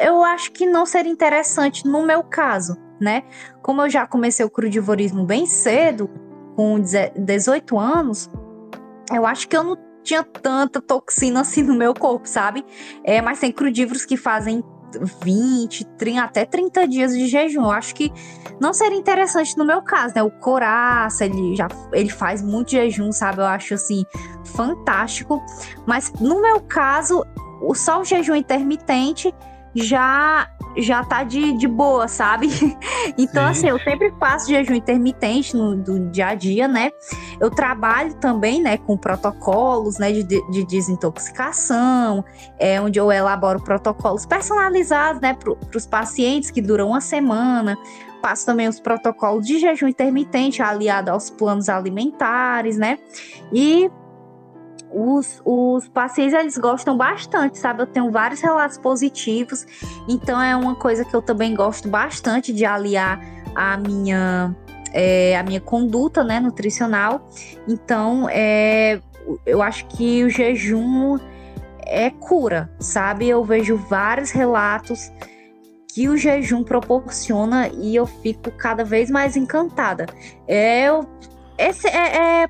Eu 0.00 0.22
acho 0.22 0.52
que 0.52 0.66
não 0.66 0.86
seria 0.86 1.10
interessante 1.10 1.84
no 1.84 2.02
meu 2.02 2.22
caso, 2.22 2.76
né? 3.00 3.24
Como 3.62 3.82
eu 3.82 3.90
já 3.90 4.06
comecei 4.06 4.44
o 4.44 4.50
crudivorismo 4.50 5.24
bem 5.24 5.46
cedo, 5.46 6.08
com 6.54 6.80
18 6.80 7.78
anos, 7.78 8.30
eu 9.12 9.26
acho 9.26 9.48
que 9.48 9.56
eu 9.56 9.64
não 9.64 9.76
tinha 10.04 10.22
tanta 10.22 10.80
toxina 10.80 11.40
assim 11.40 11.62
no 11.62 11.74
meu 11.74 11.94
corpo, 11.94 12.28
sabe? 12.28 12.64
É, 13.02 13.20
mas 13.20 13.40
tem 13.40 13.50
crudívoros 13.50 14.04
que 14.04 14.16
fazem 14.16 14.62
20, 15.00 15.84
30, 15.96 16.22
até 16.22 16.44
30 16.44 16.88
dias 16.88 17.12
de 17.12 17.26
jejum. 17.26 17.62
Eu 17.62 17.70
acho 17.70 17.94
que 17.94 18.12
não 18.60 18.72
seria 18.72 18.98
interessante 18.98 19.56
no 19.56 19.64
meu 19.64 19.82
caso, 19.82 20.14
né? 20.14 20.22
O 20.22 20.30
Coraça, 20.30 21.24
ele 21.24 21.56
já 21.56 21.68
ele 21.92 22.10
faz 22.10 22.42
muito 22.42 22.70
jejum, 22.70 23.12
sabe? 23.12 23.40
Eu 23.40 23.46
acho 23.46 23.74
assim 23.74 24.04
fantástico. 24.44 25.42
Mas 25.86 26.12
no 26.20 26.40
meu 26.40 26.60
caso, 26.60 27.24
o 27.60 27.74
só 27.74 28.00
o 28.00 28.04
jejum 28.04 28.34
intermitente 28.34 29.34
já 29.74 30.48
já 30.76 31.04
tá 31.04 31.22
de, 31.22 31.52
de 31.52 31.68
boa, 31.68 32.08
sabe? 32.08 32.48
então, 33.18 33.44
Sim. 33.44 33.50
assim, 33.50 33.68
eu 33.68 33.78
sempre 33.80 34.12
faço 34.18 34.48
jejum 34.48 34.74
intermitente 34.74 35.56
no 35.56 35.76
do 35.76 36.10
dia 36.10 36.28
a 36.28 36.34
dia, 36.34 36.66
né? 36.68 36.90
Eu 37.40 37.50
trabalho 37.50 38.14
também, 38.14 38.62
né, 38.62 38.76
com 38.76 38.96
protocolos, 38.96 39.98
né, 39.98 40.12
de, 40.12 40.24
de 40.24 40.64
desintoxicação, 40.64 42.24
é, 42.58 42.80
onde 42.80 42.98
eu 42.98 43.10
elaboro 43.10 43.62
protocolos 43.62 44.26
personalizados, 44.26 45.20
né, 45.20 45.34
para 45.34 45.76
os 45.76 45.86
pacientes 45.86 46.50
que 46.50 46.60
duram 46.60 46.88
uma 46.88 47.00
semana. 47.00 47.76
Passo 48.22 48.46
também 48.46 48.68
os 48.68 48.80
protocolos 48.80 49.46
de 49.46 49.58
jejum 49.58 49.86
intermitente 49.86 50.62
aliado 50.62 51.10
aos 51.10 51.28
planos 51.28 51.68
alimentares, 51.68 52.78
né? 52.78 52.98
E 53.52 53.90
os, 54.94 55.42
os 55.44 55.88
pacientes 55.88 56.34
eles 56.34 56.56
gostam 56.56 56.96
bastante, 56.96 57.58
sabe? 57.58 57.82
Eu 57.82 57.86
tenho 57.86 58.10
vários 58.10 58.40
relatos 58.40 58.78
positivos, 58.78 59.66
então 60.08 60.40
é 60.40 60.54
uma 60.54 60.74
coisa 60.74 61.04
que 61.04 61.14
eu 61.14 61.20
também 61.20 61.54
gosto 61.54 61.88
bastante 61.88 62.52
de 62.52 62.64
aliar 62.64 63.20
a 63.54 63.76
minha 63.76 64.54
é, 64.92 65.36
a 65.36 65.42
minha 65.42 65.60
conduta, 65.60 66.22
né, 66.22 66.38
nutricional. 66.38 67.28
Então, 67.66 68.28
é, 68.30 69.00
eu 69.44 69.60
acho 69.60 69.86
que 69.86 70.22
o 70.22 70.30
jejum 70.30 71.18
é 71.84 72.10
cura, 72.10 72.70
sabe? 72.78 73.28
Eu 73.28 73.42
vejo 73.44 73.76
vários 73.76 74.30
relatos 74.30 75.10
que 75.92 76.08
o 76.08 76.16
jejum 76.16 76.62
proporciona 76.62 77.68
e 77.68 77.94
eu 77.96 78.06
fico 78.06 78.52
cada 78.52 78.84
vez 78.84 79.10
mais 79.10 79.36
encantada. 79.36 80.06
É, 80.46 80.86
esse 81.58 81.88
é, 81.88 82.42
é 82.42 82.46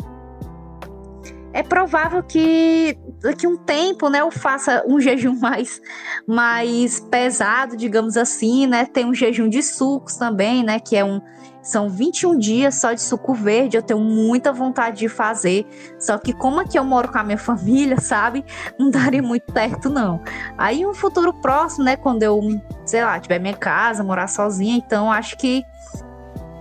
é 1.55 1.63
provável 1.63 2.21
que 2.21 2.99
daqui 3.23 3.47
um 3.47 3.57
tempo, 3.57 4.09
né, 4.09 4.21
eu 4.21 4.31
faça 4.31 4.85
um 4.89 4.99
jejum 5.01 5.39
mais, 5.39 5.81
mais 6.27 6.99
pesado, 6.99 7.77
digamos 7.77 8.17
assim, 8.17 8.67
né? 8.67 8.85
Tem 8.85 9.07
um 9.07 9.15
jejum 9.15 9.49
de 9.49 9.63
sucos 9.63 10.17
também, 10.17 10.65
né, 10.65 10.81
que 10.81 10.97
é 10.97 11.05
um 11.05 11.23
são 11.63 11.89
21 11.89 12.39
dias 12.39 12.75
só 12.75 12.93
de 12.93 13.01
suco 13.01 13.33
verde, 13.33 13.79
eu 13.79 13.83
tenho 13.83 13.99
muita 13.99 14.53
vontade 14.53 14.99
de 14.99 15.09
fazer. 15.09 15.65
Só 15.99 16.19
que 16.19 16.35
como 16.35 16.61
aqui 16.61 16.79
eu 16.79 16.85
moro 16.85 17.11
com 17.11 17.17
a 17.17 17.25
minha 17.25 17.39
família, 17.39 17.99
sabe? 17.99 18.45
Não 18.79 18.91
daria 18.91 19.23
muito 19.23 19.51
perto 19.51 19.89
não. 19.89 20.21
Aí 20.59 20.85
um 20.85 20.93
futuro 20.93 21.33
próximo, 21.33 21.85
né, 21.85 21.97
quando 21.97 22.23
eu, 22.23 22.39
sei 22.85 23.03
lá, 23.03 23.19
tiver 23.19 23.39
minha 23.39 23.57
casa, 23.57 24.05
morar 24.05 24.27
sozinha, 24.27 24.77
então 24.77 25.11
acho 25.11 25.39
que 25.39 25.65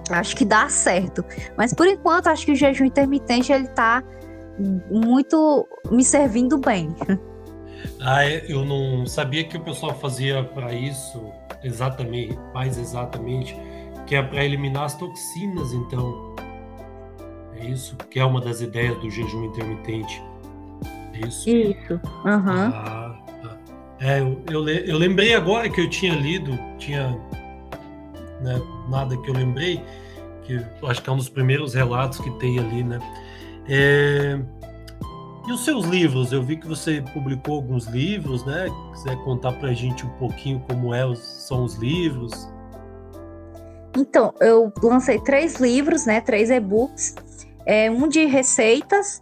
acho 0.10 0.36
que 0.38 0.46
dá 0.46 0.70
certo. 0.70 1.26
Mas 1.58 1.74
por 1.74 1.88
enquanto 1.88 2.28
acho 2.28 2.46
que 2.46 2.54
o 2.54 2.56
jejum 2.56 2.86
intermitente 2.86 3.52
ele 3.52 3.68
tá 3.68 4.02
muito 4.90 5.68
me 5.92 6.04
servindo 6.04 6.58
bem. 6.58 6.96
Ah, 8.00 8.26
é, 8.26 8.46
eu 8.48 8.66
não 8.66 9.06
sabia 9.06 9.44
que 9.44 9.58
o 9.58 9.62
pessoal 9.62 9.94
fazia 9.96 10.44
para 10.44 10.74
isso 10.74 11.22
exatamente, 11.64 12.38
mais 12.54 12.78
exatamente, 12.78 13.56
que 14.06 14.16
é 14.16 14.22
para 14.22 14.44
eliminar 14.44 14.84
as 14.84 14.96
toxinas, 14.96 15.74
então. 15.74 16.34
É 17.58 17.66
isso 17.66 17.96
que 18.10 18.20
é 18.20 18.26
uma 18.26 18.42
das 18.42 18.62
ideias 18.62 18.98
do 19.00 19.10
jejum 19.10 19.46
intermitente. 19.46 20.22
É 21.14 21.28
isso. 21.28 21.50
Isso. 21.50 21.94
Uhum. 22.26 22.72
Ah, 22.74 23.16
tá. 23.42 23.58
É, 24.02 24.20
eu, 24.20 24.44
eu, 24.50 24.68
eu, 24.68 24.98
lembrei 24.98 25.34
agora 25.34 25.70
que 25.70 25.80
eu 25.80 25.90
tinha 25.90 26.14
lido, 26.14 26.60
tinha 26.78 27.10
né, 28.42 28.62
nada 28.90 29.16
que 29.16 29.30
eu 29.30 29.34
lembrei, 29.34 29.82
que 30.44 30.60
acho 30.86 31.02
que 31.02 31.10
é 31.10 31.14
um 31.14 31.18
dos 31.18 31.30
primeiros 31.30 31.74
relatos 31.74 32.20
que 32.20 32.30
tem 32.32 32.60
ali, 32.60 32.84
né? 32.84 33.00
É... 33.68 34.40
E 35.46 35.52
os 35.52 35.66
seus 35.66 35.86
livros? 35.86 36.32
Eu 36.32 36.42
vi 36.42 36.56
que 36.56 36.68
você 36.68 37.04
publicou 37.14 37.56
alguns 37.56 37.86
livros, 37.88 38.46
né? 38.46 38.68
Quiser 38.94 39.18
contar 39.24 39.52
para 39.54 39.70
a 39.70 39.74
gente 39.74 40.06
um 40.06 40.10
pouquinho 40.12 40.64
como 40.70 40.94
é, 40.94 41.04
são 41.16 41.66
os 41.66 41.76
livros? 41.76 42.50
Então, 43.98 44.34
eu 44.40 44.72
lancei 44.82 45.20
três 45.20 45.56
livros, 45.56 46.06
né? 46.06 46.22
Três 46.22 46.50
e-books. 46.50 47.16
É, 47.66 47.92
um 47.92 48.08
de 48.08 48.26
receitas, 48.26 49.22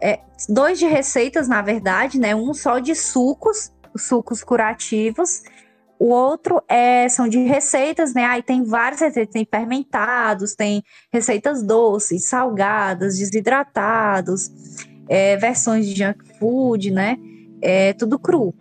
é, 0.00 0.20
dois 0.48 0.78
de 0.78 0.86
receitas, 0.86 1.46
na 1.46 1.60
verdade, 1.60 2.18
né? 2.18 2.34
Um 2.34 2.54
só 2.54 2.78
de 2.78 2.94
sucos, 2.94 3.70
sucos 3.96 4.42
curativos, 4.42 5.42
o 6.00 6.08
outro 6.08 6.62
é, 6.66 7.06
são 7.10 7.28
de 7.28 7.40
receitas, 7.40 8.14
né? 8.14 8.24
Aí 8.24 8.42
tem 8.42 8.64
várias 8.64 9.02
receitas, 9.02 9.34
tem 9.34 9.44
fermentados, 9.44 10.54
tem 10.54 10.82
receitas 11.12 11.62
doces, 11.62 12.24
salgadas, 12.24 13.18
desidratados, 13.18 14.50
é, 15.06 15.36
versões 15.36 15.86
de 15.86 15.94
junk 15.94 16.24
food, 16.38 16.90
né? 16.90 17.18
É 17.60 17.92
tudo 17.92 18.18
cru. 18.18 18.54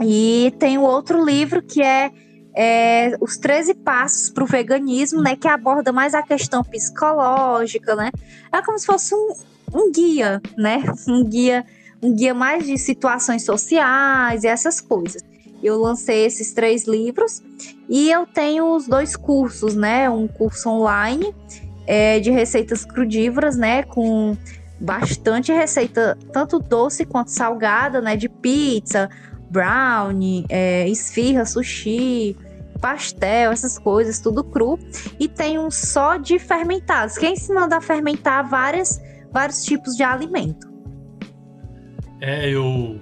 E 0.00 0.54
tem 0.60 0.78
o 0.78 0.82
outro 0.82 1.24
livro 1.24 1.60
que 1.60 1.82
é, 1.82 2.12
é 2.54 3.16
Os 3.20 3.36
13 3.36 3.74
Passos 3.74 4.30
para 4.30 4.44
o 4.44 4.46
Veganismo, 4.46 5.20
né? 5.20 5.34
Que 5.34 5.48
aborda 5.48 5.92
mais 5.92 6.14
a 6.14 6.22
questão 6.22 6.62
psicológica, 6.62 7.96
né? 7.96 8.12
É 8.52 8.62
como 8.62 8.78
se 8.78 8.86
fosse 8.86 9.12
um, 9.12 9.32
um 9.74 9.90
guia, 9.90 10.40
né? 10.56 10.84
Um 11.08 11.24
guia, 11.24 11.66
um 12.00 12.14
guia 12.14 12.32
mais 12.32 12.64
de 12.64 12.78
situações 12.78 13.44
sociais 13.44 14.44
e 14.44 14.46
essas 14.46 14.80
coisas 14.80 15.20
eu 15.62 15.80
lancei 15.80 16.24
esses 16.24 16.52
três 16.52 16.86
livros 16.86 17.42
e 17.88 18.10
eu 18.10 18.26
tenho 18.26 18.74
os 18.74 18.86
dois 18.86 19.16
cursos, 19.16 19.74
né? 19.74 20.08
Um 20.08 20.28
curso 20.28 20.68
online 20.68 21.34
é, 21.86 22.20
de 22.20 22.30
receitas 22.30 22.84
crudívoras, 22.84 23.56
né? 23.56 23.82
Com 23.82 24.36
bastante 24.80 25.52
receita, 25.52 26.16
tanto 26.32 26.58
doce 26.58 27.04
quanto 27.04 27.30
salgada, 27.30 28.00
né? 28.00 28.16
De 28.16 28.28
pizza, 28.28 29.08
brownie, 29.50 30.44
é, 30.48 30.88
esfirra, 30.88 31.44
sushi, 31.44 32.36
pastel, 32.80 33.50
essas 33.50 33.78
coisas, 33.78 34.20
tudo 34.20 34.44
cru. 34.44 34.78
E 35.18 35.26
tem 35.26 35.58
um 35.58 35.70
só 35.70 36.16
de 36.16 36.38
fermentados, 36.38 37.18
que 37.18 37.26
é 37.26 37.30
ensinando 37.30 37.74
a 37.74 37.80
fermentar 37.80 38.48
várias, 38.48 39.00
vários 39.32 39.64
tipos 39.64 39.96
de 39.96 40.02
alimento. 40.02 40.68
É, 42.20 42.48
eu 42.48 43.00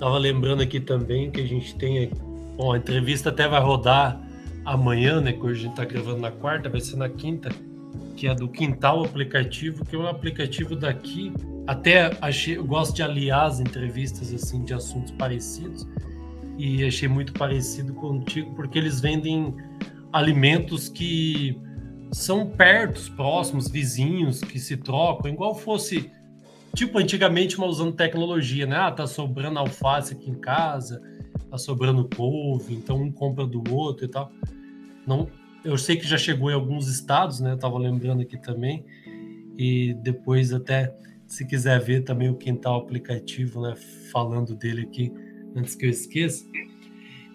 Tava 0.00 0.16
lembrando 0.16 0.62
aqui 0.62 0.80
também 0.80 1.30
que 1.30 1.42
a 1.42 1.46
gente 1.46 1.74
tem. 1.74 2.10
Bom, 2.56 2.72
a 2.72 2.78
entrevista 2.78 3.28
até 3.28 3.46
vai 3.46 3.60
rodar 3.60 4.18
amanhã, 4.64 5.20
né? 5.20 5.34
Que 5.34 5.40
hoje 5.40 5.60
a 5.60 5.62
gente 5.64 5.76
tá 5.76 5.84
gravando 5.84 6.22
na 6.22 6.30
quarta, 6.30 6.70
vai 6.70 6.80
ser 6.80 6.96
na 6.96 7.10
quinta, 7.10 7.50
que 8.16 8.26
é 8.26 8.34
do 8.34 8.48
Quintal 8.48 9.04
Aplicativo, 9.04 9.84
que 9.84 9.94
é 9.94 9.98
um 9.98 10.06
aplicativo 10.06 10.74
daqui. 10.74 11.34
Até 11.66 12.16
achei, 12.18 12.56
eu 12.56 12.64
gosto 12.64 12.96
de 12.96 13.02
aliar 13.02 13.44
as 13.44 13.60
entrevistas 13.60 14.32
assim 14.32 14.64
de 14.64 14.72
assuntos 14.72 15.12
parecidos 15.12 15.86
e 16.56 16.82
achei 16.82 17.06
muito 17.06 17.34
parecido 17.34 17.92
contigo 17.92 18.54
porque 18.54 18.78
eles 18.78 19.02
vendem 19.02 19.54
alimentos 20.10 20.88
que 20.88 21.60
são 22.10 22.46
perto, 22.46 23.12
próximos, 23.12 23.68
vizinhos 23.68 24.40
que 24.40 24.58
se 24.58 24.78
trocam, 24.78 25.30
igual 25.30 25.54
fosse 25.54 26.10
Tipo, 26.74 26.98
antigamente, 26.98 27.58
mas 27.58 27.70
usando 27.70 27.92
tecnologia, 27.92 28.66
né? 28.66 28.76
Ah, 28.76 28.92
tá 28.92 29.06
sobrando 29.06 29.58
alface 29.58 30.14
aqui 30.14 30.30
em 30.30 30.34
casa, 30.34 31.02
tá 31.50 31.58
sobrando 31.58 32.08
couve, 32.16 32.74
então 32.74 33.02
um 33.02 33.10
compra 33.10 33.46
do 33.46 33.62
outro 33.74 34.04
e 34.04 34.08
tal. 34.08 34.30
Não, 35.06 35.28
eu 35.64 35.76
sei 35.76 35.96
que 35.96 36.06
já 36.06 36.16
chegou 36.16 36.50
em 36.50 36.54
alguns 36.54 36.88
estados, 36.88 37.40
né? 37.40 37.52
Eu 37.52 37.58
tava 37.58 37.78
lembrando 37.78 38.22
aqui 38.22 38.36
também. 38.36 38.84
E 39.58 39.94
depois 39.94 40.52
até, 40.52 40.94
se 41.26 41.44
quiser 41.46 41.80
ver 41.80 42.02
também 42.02 42.30
o 42.30 42.36
quintal 42.36 42.80
aplicativo, 42.80 43.60
né? 43.62 43.74
Falando 44.12 44.54
dele 44.54 44.82
aqui, 44.82 45.12
antes 45.56 45.74
que 45.74 45.86
eu 45.86 45.90
esqueça. 45.90 46.46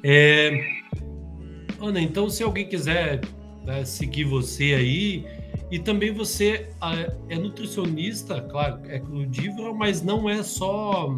É... 0.04 0.52
Ana, 1.80 2.00
então 2.00 2.30
se 2.30 2.42
alguém 2.42 2.68
quiser 2.68 3.22
né, 3.66 3.84
seguir 3.84 4.24
você 4.24 4.74
aí, 4.74 5.26
e 5.72 5.80
também 5.80 6.14
você 6.14 6.70
é 7.28 7.38
nutricionista, 7.38 8.42
claro, 8.42 8.80
é 8.88 9.00
crudívoro, 9.00 9.74
mas 9.74 10.02
não 10.02 10.30
é 10.30 10.44
só. 10.44 11.12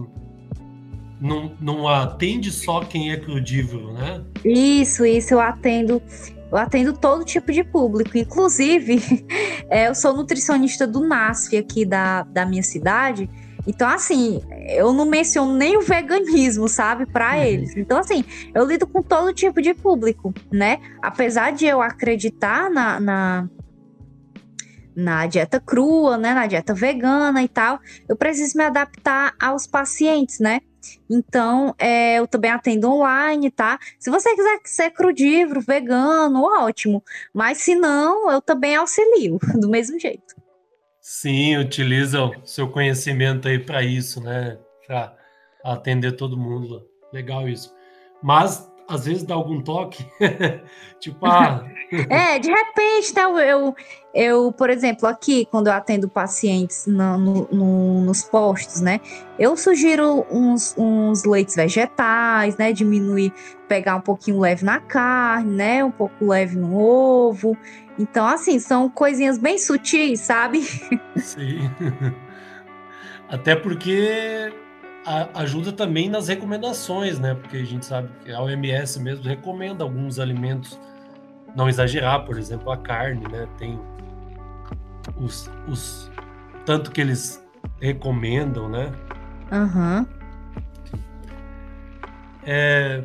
Não, 1.19 1.51
não 1.59 1.87
atende 1.87 2.51
só 2.51 2.81
quem 2.81 3.11
é 3.11 3.17
crudívoro, 3.17 3.91
né? 3.93 4.23
Isso, 4.45 5.05
isso, 5.05 5.33
eu 5.33 5.39
atendo. 5.39 6.01
Eu 6.49 6.57
atendo 6.57 6.93
todo 6.93 7.25
tipo 7.25 7.51
de 7.51 7.63
público. 7.63 8.17
Inclusive, 8.17 9.25
é, 9.69 9.89
eu 9.89 9.95
sou 9.95 10.13
nutricionista 10.13 10.87
do 10.87 11.05
NASF 11.05 11.57
aqui 11.57 11.83
da, 11.83 12.23
da 12.23 12.45
minha 12.45 12.63
cidade. 12.63 13.29
Então, 13.67 13.89
assim, 13.89 14.41
eu 14.69 14.93
não 14.93 15.05
menciono 15.05 15.53
nem 15.53 15.75
o 15.75 15.81
veganismo, 15.81 16.69
sabe, 16.69 17.05
para 17.05 17.35
uhum. 17.35 17.43
eles. 17.43 17.75
Então, 17.75 17.99
assim, 17.99 18.23
eu 18.55 18.65
lido 18.65 18.87
com 18.87 19.03
todo 19.03 19.33
tipo 19.33 19.61
de 19.61 19.73
público, 19.73 20.33
né? 20.49 20.79
Apesar 21.01 21.51
de 21.51 21.65
eu 21.65 21.81
acreditar 21.81 22.69
na, 22.69 22.97
na 22.97 23.49
na 24.97 25.27
dieta 25.27 25.59
crua, 25.59 26.17
né, 26.17 26.33
na 26.33 26.47
dieta 26.47 26.73
vegana 26.73 27.43
e 27.43 27.47
tal, 27.47 27.79
eu 28.09 28.15
preciso 28.15 28.57
me 28.57 28.63
adaptar 28.63 29.35
aos 29.39 29.67
pacientes, 29.67 30.39
né? 30.39 30.59
Então, 31.07 31.75
é, 31.77 32.15
eu 32.15 32.25
também 32.25 32.49
atendo 32.49 32.89
online, 32.89 33.51
tá? 33.51 33.77
Se 33.99 34.09
você 34.09 34.35
quiser 34.35 34.59
ser 34.63 34.89
crudívoro, 34.89 35.61
vegano, 35.61 36.41
ótimo. 36.41 37.03
Mas 37.31 37.59
se 37.59 37.75
não, 37.75 38.31
eu 38.31 38.41
também 38.41 38.75
auxilio, 38.75 39.37
do 39.61 39.69
mesmo 39.69 39.99
jeito. 39.99 40.35
Sim, 40.99 41.57
utiliza 41.57 42.23
o 42.23 42.33
seu 42.43 42.67
conhecimento 42.67 43.47
aí 43.47 43.59
para 43.59 43.83
isso, 43.83 44.19
né? 44.19 44.57
Para 44.87 45.15
atender 45.63 46.13
todo 46.13 46.35
mundo. 46.35 46.83
Legal 47.13 47.47
isso. 47.47 47.71
Mas 48.21 48.67
às 48.87 49.05
vezes 49.05 49.23
dá 49.23 49.35
algum 49.35 49.61
toque. 49.61 50.05
tipo, 50.99 51.25
ah. 51.25 51.63
é, 52.09 52.39
de 52.39 52.49
repente, 52.49 53.13
tá, 53.13 53.23
eu, 53.23 53.75
eu, 54.13 54.51
por 54.51 54.69
exemplo, 54.69 55.07
aqui, 55.07 55.45
quando 55.51 55.67
eu 55.67 55.73
atendo 55.73 56.07
pacientes 56.07 56.87
no, 56.87 57.17
no, 57.17 57.47
no, 57.51 58.01
nos 58.01 58.23
postos, 58.23 58.79
né? 58.79 59.01
Eu 59.37 59.57
sugiro 59.57 60.25
uns, 60.31 60.73
uns 60.77 61.25
leites 61.25 61.55
vegetais, 61.55 62.55
né? 62.57 62.71
Diminuir, 62.71 63.33
pegar 63.67 63.95
um 63.95 64.01
pouquinho 64.01 64.39
leve 64.39 64.63
na 64.63 64.79
carne, 64.79 65.53
né? 65.53 65.83
Um 65.83 65.91
pouco 65.91 66.25
leve 66.25 66.55
no 66.55 66.77
ovo. 66.79 67.57
Então, 67.99 68.25
assim, 68.25 68.59
são 68.59 68.89
coisinhas 68.89 69.37
bem 69.37 69.57
sutis, 69.57 70.21
sabe? 70.21 70.61
Sim. 71.17 71.69
Até 73.29 73.55
porque 73.55 74.53
ajuda 75.33 75.71
também 75.71 76.09
nas 76.09 76.27
recomendações, 76.27 77.17
né? 77.19 77.33
Porque 77.33 77.57
a 77.57 77.63
gente 77.63 77.85
sabe 77.85 78.09
que 78.23 78.31
a 78.31 78.41
OMS 78.41 78.99
mesmo 78.99 79.23
recomenda 79.23 79.83
alguns 79.83 80.19
alimentos 80.19 80.79
não 81.55 81.69
exagerar, 81.69 82.25
por 82.25 82.37
exemplo, 82.37 82.71
a 82.71 82.77
carne, 82.77 83.25
né? 83.31 83.47
Tem 83.57 83.79
os, 85.19 85.49
os 85.67 86.11
tanto 86.65 86.91
que 86.91 86.99
eles 86.99 87.43
recomendam, 87.79 88.67
né? 88.69 88.91
Aham. 89.51 89.99
Uhum. 89.99 90.17
É, 92.49 93.03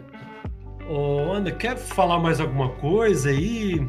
oh, 0.89 1.33
Ana, 1.33 1.51
quer 1.51 1.77
falar 1.77 2.19
mais 2.19 2.41
alguma 2.41 2.69
coisa 2.69 3.31
aí? 3.31 3.89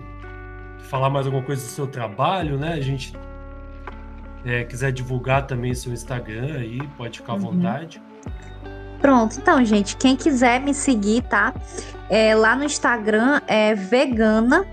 Falar 0.90 1.10
mais 1.10 1.26
alguma 1.26 1.44
coisa 1.44 1.64
do 1.64 1.68
seu 1.70 1.88
trabalho, 1.88 2.58
né? 2.58 2.74
A 2.74 2.82
gente 2.82 3.14
é, 4.46 4.64
quiser 4.64 4.92
divulgar 4.92 5.48
também 5.48 5.74
seu 5.74 5.94
Instagram 5.94 6.58
aí, 6.58 6.80
pode 6.98 7.20
ficar 7.20 7.34
à 7.34 7.36
uhum. 7.36 7.42
vontade. 7.42 8.02
Pronto, 9.02 9.38
então, 9.38 9.64
gente, 9.66 9.98
quem 9.98 10.16
quiser 10.16 10.62
me 10.62 10.74
seguir, 10.74 11.24
tá? 11.24 11.54
É, 12.10 12.34
lá 12.36 12.56
no 12.56 12.64
Instagram 12.64 13.42
é 13.48 13.76
vegana. 13.76 14.66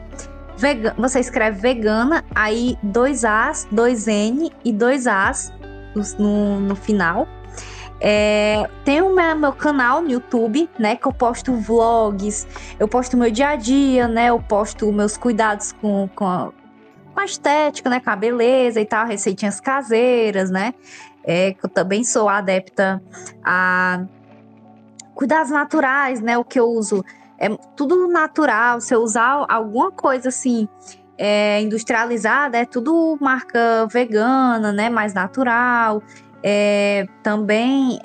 Vega, 0.56 0.94
você 0.96 1.20
escreve 1.20 1.59
vegana, 1.59 2.24
aí 2.35 2.76
dois 2.83 3.24
As, 3.24 3.66
dois 3.72 4.06
N 4.06 4.52
e 4.64 4.72
dois 4.72 5.06
As 5.06 5.52
no, 6.18 6.61
no 6.61 6.76
final. 6.76 7.26
É, 8.00 8.68
tem 8.85 9.02
o 9.02 9.14
meu, 9.14 9.37
meu, 9.37 9.52
canal 9.52 10.00
no 10.00 10.11
YouTube, 10.11 10.70
né? 10.78 10.96
Que 10.96 11.06
eu 11.06 11.12
posto 11.12 11.54
vlogs, 11.54 12.46
eu 12.78 12.88
posto 12.88 13.16
meu 13.16 13.30
dia 13.30 13.48
a 13.48 13.56
dia, 13.56 14.09
né? 14.09 14.26
Eu 14.26 14.40
posto 14.40 14.90
meus 14.90 15.16
cuidados 15.16 15.72
com, 15.72 16.09
com, 16.14 16.26
a, 16.26 16.50
com 17.12 17.20
a 17.20 17.25
estética, 17.25 17.90
né? 17.90 18.01
Com 18.01 18.11
a 18.11 18.16
beleza 18.16 18.81
e 18.81 18.85
tal, 18.85 19.07
receitinhas 19.07 19.61
caseiras, 19.61 20.51
né? 20.51 20.75
É, 21.25 21.55
eu 21.62 21.68
também 21.68 22.03
sou 22.03 22.29
adepta 22.29 23.03
a 23.44 24.05
cuidados 25.14 25.51
naturais, 25.51 26.20
né? 26.20 26.38
O 26.38 26.44
que 26.44 26.59
eu 26.59 26.66
uso 26.66 27.05
é 27.38 27.49
tudo 27.77 28.09
natural. 28.09 28.81
Se 28.81 28.94
eu 28.94 29.01
usar 29.01 29.44
alguma 29.49 29.90
coisa 29.90 30.29
assim 30.29 30.68
é, 31.18 31.61
industrializada, 31.61 32.57
é 32.57 32.64
tudo 32.64 33.18
marca 33.20 33.87
vegana, 33.87 34.73
né? 34.73 34.88
Mais 34.88 35.12
natural. 35.12 36.03
É, 36.42 37.07
também 37.23 38.01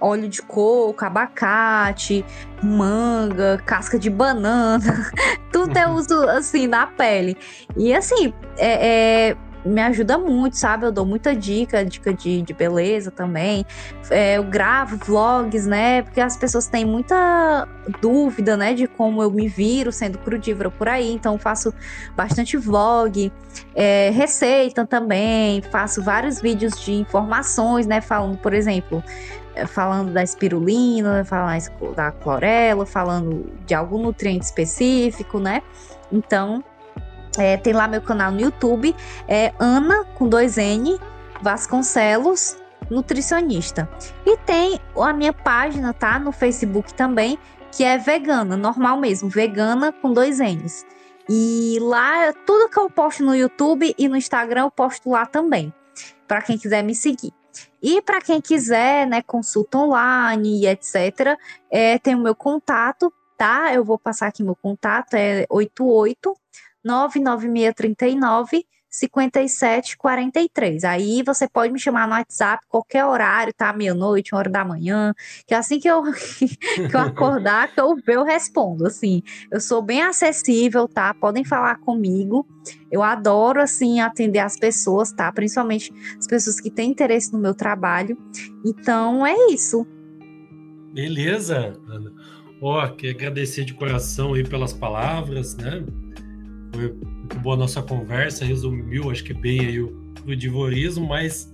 óleo 0.00 0.28
de 0.28 0.42
coco, 0.42 1.04
abacate, 1.04 2.24
manga, 2.62 3.62
casca 3.64 3.98
de 3.98 4.10
banana, 4.10 5.12
tudo 5.52 5.76
eu 5.76 5.90
uso 5.90 6.14
assim 6.28 6.66
na 6.66 6.86
pele. 6.86 7.36
E 7.76 7.94
assim, 7.94 8.32
é, 8.56 9.28
é, 9.28 9.36
me 9.64 9.80
ajuda 9.82 10.18
muito, 10.18 10.56
sabe? 10.56 10.86
Eu 10.86 10.92
dou 10.92 11.04
muita 11.04 11.34
dica, 11.34 11.84
dica 11.84 12.12
de, 12.12 12.42
de 12.42 12.54
beleza 12.54 13.10
também. 13.10 13.64
É, 14.10 14.38
eu 14.38 14.44
gravo 14.44 14.96
vlogs, 14.96 15.66
né? 15.66 16.02
Porque 16.02 16.20
as 16.20 16.36
pessoas 16.36 16.66
têm 16.66 16.84
muita 16.84 17.68
dúvida, 18.00 18.56
né? 18.56 18.74
De 18.74 18.86
como 18.86 19.22
eu 19.22 19.30
me 19.30 19.48
viro 19.48 19.92
sendo 19.92 20.18
crudívora 20.18 20.70
por 20.70 20.88
aí. 20.88 21.12
Então, 21.12 21.38
faço 21.38 21.72
bastante 22.16 22.56
vlog, 22.56 23.32
é, 23.74 24.10
receita 24.10 24.86
também. 24.86 25.60
Faço 25.70 26.02
vários 26.02 26.40
vídeos 26.40 26.80
de 26.80 26.92
informações, 26.92 27.86
né? 27.86 28.00
Falando, 28.00 28.38
por 28.38 28.54
exemplo, 28.54 29.02
falando 29.66 30.12
da 30.12 30.22
espirulina, 30.22 31.24
falando 31.24 31.94
da 31.94 32.10
clorela, 32.10 32.86
falando 32.86 33.52
de 33.66 33.74
algum 33.74 34.02
nutriente 34.02 34.44
específico, 34.44 35.38
né? 35.38 35.62
Então, 36.12 36.62
é, 37.38 37.56
tem 37.56 37.72
lá 37.72 37.86
meu 37.86 38.02
canal 38.02 38.32
no 38.32 38.40
YouTube, 38.40 38.94
é 39.26 39.52
Ana 39.58 40.04
com 40.16 40.28
dois 40.28 40.58
N 40.58 40.98
Vasconcelos 41.40 42.56
nutricionista. 42.90 43.88
E 44.24 44.36
tem 44.38 44.80
a 44.96 45.12
minha 45.12 45.32
página, 45.32 45.92
tá? 45.92 46.18
No 46.18 46.32
Facebook 46.32 46.94
também, 46.94 47.38
que 47.70 47.84
é 47.84 47.98
vegana, 47.98 48.56
normal 48.56 48.98
mesmo, 48.98 49.28
vegana 49.28 49.92
com 49.92 50.12
dois 50.12 50.38
N's. 50.38 50.84
E 51.28 51.78
lá, 51.80 52.32
tudo 52.46 52.70
que 52.70 52.78
eu 52.78 52.88
posto 52.88 53.22
no 53.22 53.36
YouTube 53.36 53.94
e 53.98 54.08
no 54.08 54.16
Instagram, 54.16 54.62
eu 54.62 54.70
posto 54.70 55.10
lá 55.10 55.26
também, 55.26 55.72
para 56.26 56.40
quem 56.40 56.56
quiser 56.56 56.82
me 56.82 56.94
seguir. 56.94 57.32
E 57.82 58.02
para 58.02 58.20
quem 58.20 58.40
quiser, 58.40 59.06
né, 59.06 59.22
consulta 59.22 59.78
online 59.78 60.62
e 60.62 60.66
etc., 60.66 61.38
é, 61.70 61.98
tem 61.98 62.14
o 62.14 62.20
meu 62.20 62.34
contato, 62.34 63.12
tá? 63.36 63.72
Eu 63.72 63.84
vou 63.84 63.98
passar 63.98 64.26
aqui 64.28 64.42
meu 64.42 64.56
contato, 64.56 65.14
é 65.14 65.46
88 65.48 66.36
99639 66.84 68.64
5743. 68.90 70.84
Aí 70.84 71.22
você 71.22 71.48
pode 71.48 71.72
me 71.72 71.78
chamar 71.78 72.06
no 72.06 72.14
WhatsApp 72.14 72.64
qualquer 72.68 73.04
horário, 73.04 73.52
tá? 73.52 73.72
Meia-noite, 73.72 74.34
uma 74.34 74.38
hora 74.38 74.50
da 74.50 74.64
manhã, 74.64 75.14
que 75.46 75.54
assim 75.54 75.78
que 75.78 75.88
eu, 75.88 76.02
que 76.90 76.94
eu 76.94 77.00
acordar, 77.00 77.72
que 77.72 77.80
eu 77.80 77.96
eu 78.06 78.24
respondo. 78.24 78.86
Assim, 78.86 79.22
eu 79.50 79.60
sou 79.60 79.82
bem 79.82 80.02
acessível, 80.02 80.88
tá? 80.88 81.14
Podem 81.14 81.44
falar 81.44 81.76
comigo. 81.76 82.46
Eu 82.90 83.02
adoro, 83.02 83.60
assim, 83.60 84.00
atender 84.00 84.40
as 84.40 84.58
pessoas, 84.58 85.12
tá? 85.12 85.30
Principalmente 85.32 85.92
as 86.18 86.26
pessoas 86.26 86.60
que 86.60 86.70
têm 86.70 86.90
interesse 86.90 87.32
no 87.32 87.38
meu 87.38 87.54
trabalho. 87.54 88.16
Então, 88.64 89.26
é 89.26 89.34
isso. 89.50 89.86
Beleza, 90.92 91.78
Ana. 91.86 92.12
Ó, 92.60 92.84
oh, 92.84 92.96
quero 92.96 93.16
agradecer 93.16 93.64
de 93.64 93.74
coração 93.74 94.34
aí 94.34 94.42
pelas 94.42 94.72
palavras, 94.72 95.56
né? 95.56 95.84
Foi 96.74 96.96
boa 97.36 97.54
a 97.54 97.58
nossa 97.58 97.82
conversa, 97.82 98.44
resumiu, 98.44 99.10
acho 99.10 99.24
que 99.24 99.34
bem 99.34 99.60
aí 99.60 99.80
o, 99.80 100.12
o 100.26 100.34
divorismo, 100.34 101.06
mas 101.06 101.52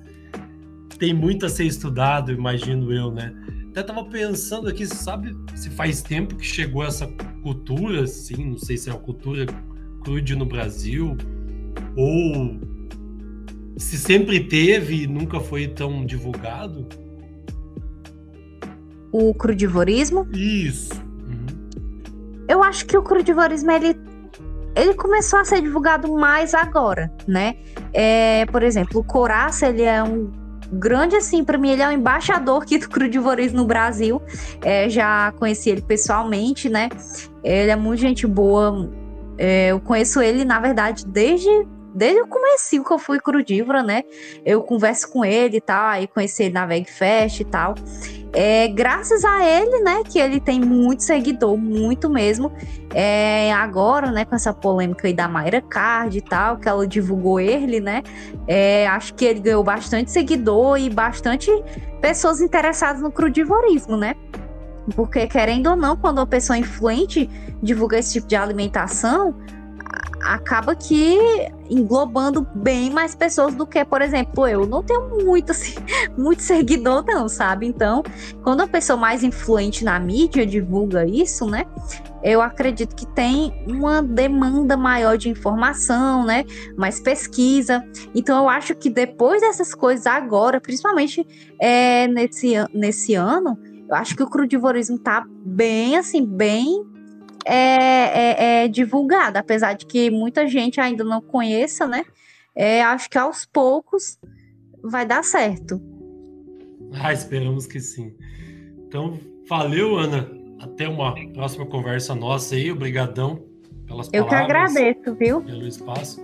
tem 0.99 1.13
muito 1.13 1.45
a 1.45 1.49
ser 1.49 1.65
estudado, 1.65 2.33
imagino 2.33 2.93
eu, 2.93 3.11
né? 3.11 3.35
Até 3.71 3.83
tava 3.83 4.05
pensando 4.05 4.69
aqui, 4.69 4.87
sabe 4.87 5.37
se 5.55 5.69
faz 5.71 6.03
tempo 6.03 6.37
que 6.37 6.47
chegou 6.47 6.85
essa 6.85 7.07
cultura, 7.43 8.03
assim, 8.03 8.51
não 8.51 8.59
sei 8.59 8.77
se 8.77 8.89
é 8.89 8.93
uma 8.93 9.01
cultura 9.01 9.47
crude 10.03 10.37
no 10.37 10.47
Brasil, 10.47 11.17
ou 11.97 12.59
se 13.77 13.99
sempre 13.99 14.45
teve 14.45 15.03
e 15.03 15.07
nunca 15.07 15.41
foi 15.41 15.67
tão 15.67 16.07
divulgado? 16.07 16.87
O 19.11 19.35
crudivorismo? 19.35 20.29
Isso. 20.33 20.95
Uhum. 20.95 22.45
Eu 22.49 22.63
acho 22.63 22.87
que 22.87 22.97
o 22.97 23.03
crudivorismo 23.03 23.71
ele 23.71 23.95
ele 24.77 24.95
começou 24.95 25.39
a 25.39 25.45
ser 25.45 25.61
divulgado 25.61 26.13
mais 26.13 26.55
agora, 26.55 27.13
né? 27.27 27.57
É, 27.93 28.45
por 28.47 28.63
exemplo, 28.63 29.01
o 29.01 29.05
Coraça, 29.05 29.69
ele 29.69 29.83
é 29.83 30.03
um 30.03 30.31
grande, 30.73 31.17
assim, 31.17 31.45
para 31.45 31.57
mim, 31.59 31.71
ele 31.71 31.83
é 31.83 31.89
um 31.89 31.93
embaixador 31.93 32.63
aqui 32.63 32.79
do 32.79 32.89
crudivorismo 32.89 33.59
no 33.59 33.65
Brasil. 33.65 34.21
É, 34.63 34.89
já 34.89 35.33
conheci 35.39 35.71
ele 35.71 35.83
pessoalmente, 35.83 36.69
né? 36.69 36.89
Ele 37.43 37.71
é 37.71 37.77
muito 37.77 38.01
gente 38.01 38.27
boa. 38.27 38.91
É, 39.39 39.69
eu 39.69 39.81
conheço 39.81 40.21
ele, 40.21 40.45
na 40.45 40.61
verdade, 40.61 41.07
desde 41.07 41.49
desde 41.95 42.21
o 42.21 42.27
começo 42.27 42.83
que 42.83 42.93
eu 42.93 42.99
fui 42.99 43.21
crudívora, 43.21 43.81
né? 43.81 44.03
Eu 44.45 44.63
converso 44.63 45.09
com 45.13 45.25
ele 45.25 45.59
e 45.59 45.61
tal, 45.61 45.87
aí 45.91 46.09
conheci 46.09 46.43
ele 46.43 46.55
na 46.55 46.67
VegFest 46.67 47.41
e 47.41 47.45
tal. 47.45 47.77
É, 48.35 48.67
graças 48.67 49.25
a 49.25 49.45
ele, 49.45 49.81
né, 49.81 50.03
que 50.03 50.19
ele 50.19 50.41
tem 50.41 50.61
muito 50.61 51.05
seguidor, 51.05 51.57
muito 51.57 52.11
mesmo. 52.11 52.51
É, 52.93 53.53
agora, 53.53 54.11
né, 54.11 54.25
com 54.25 54.35
essa 54.35 54.53
polêmica 54.53 55.07
aí 55.07 55.15
da 55.15 55.29
Mayra 55.29 55.63
Card 55.63 56.19
e 56.19 56.21
tal, 56.21 56.57
que 56.59 56.69
ela 56.69 56.85
divulgou 56.87 57.39
ele, 57.39 57.79
né, 57.79 58.03
é, 58.49 58.89
acho 58.89 59.15
que 59.15 59.25
ele 59.25 59.39
ganhou 59.39 59.63
bastante 59.63 60.11
seguidor 60.11 60.79
e 60.79 60.91
bastante 60.91 61.49
pessoas 62.01 62.41
interessadas 62.41 63.01
no 63.01 63.11
crudivorismo, 63.13 63.97
né? 63.97 64.17
Porque, 64.95 65.27
querendo 65.27 65.71
ou 65.71 65.77
não, 65.77 65.97
quando 65.97 66.19
uma 66.19 66.27
pessoa 66.27 66.59
influente 66.59 67.31
divulga 67.63 67.99
esse 67.99 68.15
tipo 68.15 68.27
de 68.27 68.37
alimentação, 68.37 69.35
acaba 70.25 70.75
que 70.75 71.19
englobando 71.69 72.47
bem 72.55 72.91
mais 72.91 73.15
pessoas 73.15 73.55
do 73.55 73.67
que, 73.67 73.85
por 73.85 74.01
exemplo, 74.01 74.47
eu. 74.49 74.67
Não 74.67 74.83
tenho 74.83 75.25
muito, 75.25 75.53
assim, 75.53 75.75
muito 76.17 76.43
seguidor, 76.43 77.05
não, 77.07 77.29
sabe? 77.29 77.67
Então, 77.67 78.03
quando 78.43 78.63
a 78.63 78.67
pessoa 78.67 78.97
mais 78.97 79.23
influente 79.23 79.85
na 79.85 79.99
mídia 80.01 80.47
divulga 80.47 81.07
isso, 81.07 81.47
né? 81.47 81.67
Eu 82.23 82.41
acredito 82.41 82.97
que 82.97 83.07
tem 83.07 83.53
uma 83.69 84.03
demanda 84.03 84.77
maior 84.79 85.19
de 85.19 85.29
informação, 85.29 86.25
né? 86.25 86.45
Mais 86.77 86.99
pesquisa. 86.99 87.85
Então, 88.15 88.43
eu 88.43 88.49
acho 88.49 88.75
que 88.75 88.89
depois 88.89 89.43
dessas 89.43 89.75
coisas 89.75 90.07
agora, 90.07 90.59
principalmente 90.59 91.27
é, 91.61 92.09
nesse, 92.09 92.55
nesse 92.73 93.15
ano, 93.15 93.59
eu 93.89 93.95
acho 93.95 94.17
que 94.17 94.23
o 94.23 94.29
crudivorismo 94.29 94.99
tá 94.99 95.27
bem, 95.45 95.99
assim, 95.99 96.25
bem 96.25 96.94
é, 97.45 97.55
é, 97.55 98.65
é 98.65 98.69
divulgada, 98.69 99.39
apesar 99.39 99.75
de 99.75 99.87
que 99.87 100.11
muita 100.11 100.47
gente 100.47 100.81
ainda 100.81 101.05
não 101.05 101.21
conheça, 101.21 101.87
né? 101.87 102.05
É, 102.55 102.83
acho 102.83 103.11
que 103.11 103.19
aos 103.19 103.45
poucos 103.45 104.19
vai 104.83 105.05
dar 105.05 105.25
certo. 105.25 105.81
Ah, 106.93 107.13
esperamos 107.13 107.67
que 107.67 107.81
sim. 107.81 108.15
Então, 108.87 109.19
valeu, 109.49 109.97
Ana. 109.97 110.31
Até 110.61 110.89
uma 110.89 111.15
próxima 111.33 111.67
conversa 111.67 112.15
nossa 112.15 112.55
aí. 112.55 112.71
Obrigadão 112.71 113.43
pelas 113.87 114.09
Eu 114.13 114.25
palavras. 114.25 114.75
Eu 114.75 114.75
que 114.75 114.89
agradeço, 114.89 115.15
viu? 115.17 115.43
Pelo 115.43 115.67
espaço. 115.67 116.21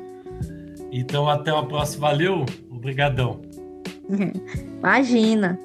Então, 0.92 1.28
até 1.28 1.52
uma 1.52 1.66
próxima. 1.66 2.08
Valeu. 2.08 2.46
Obrigadão. 2.70 3.40
Imagina. 4.78 5.58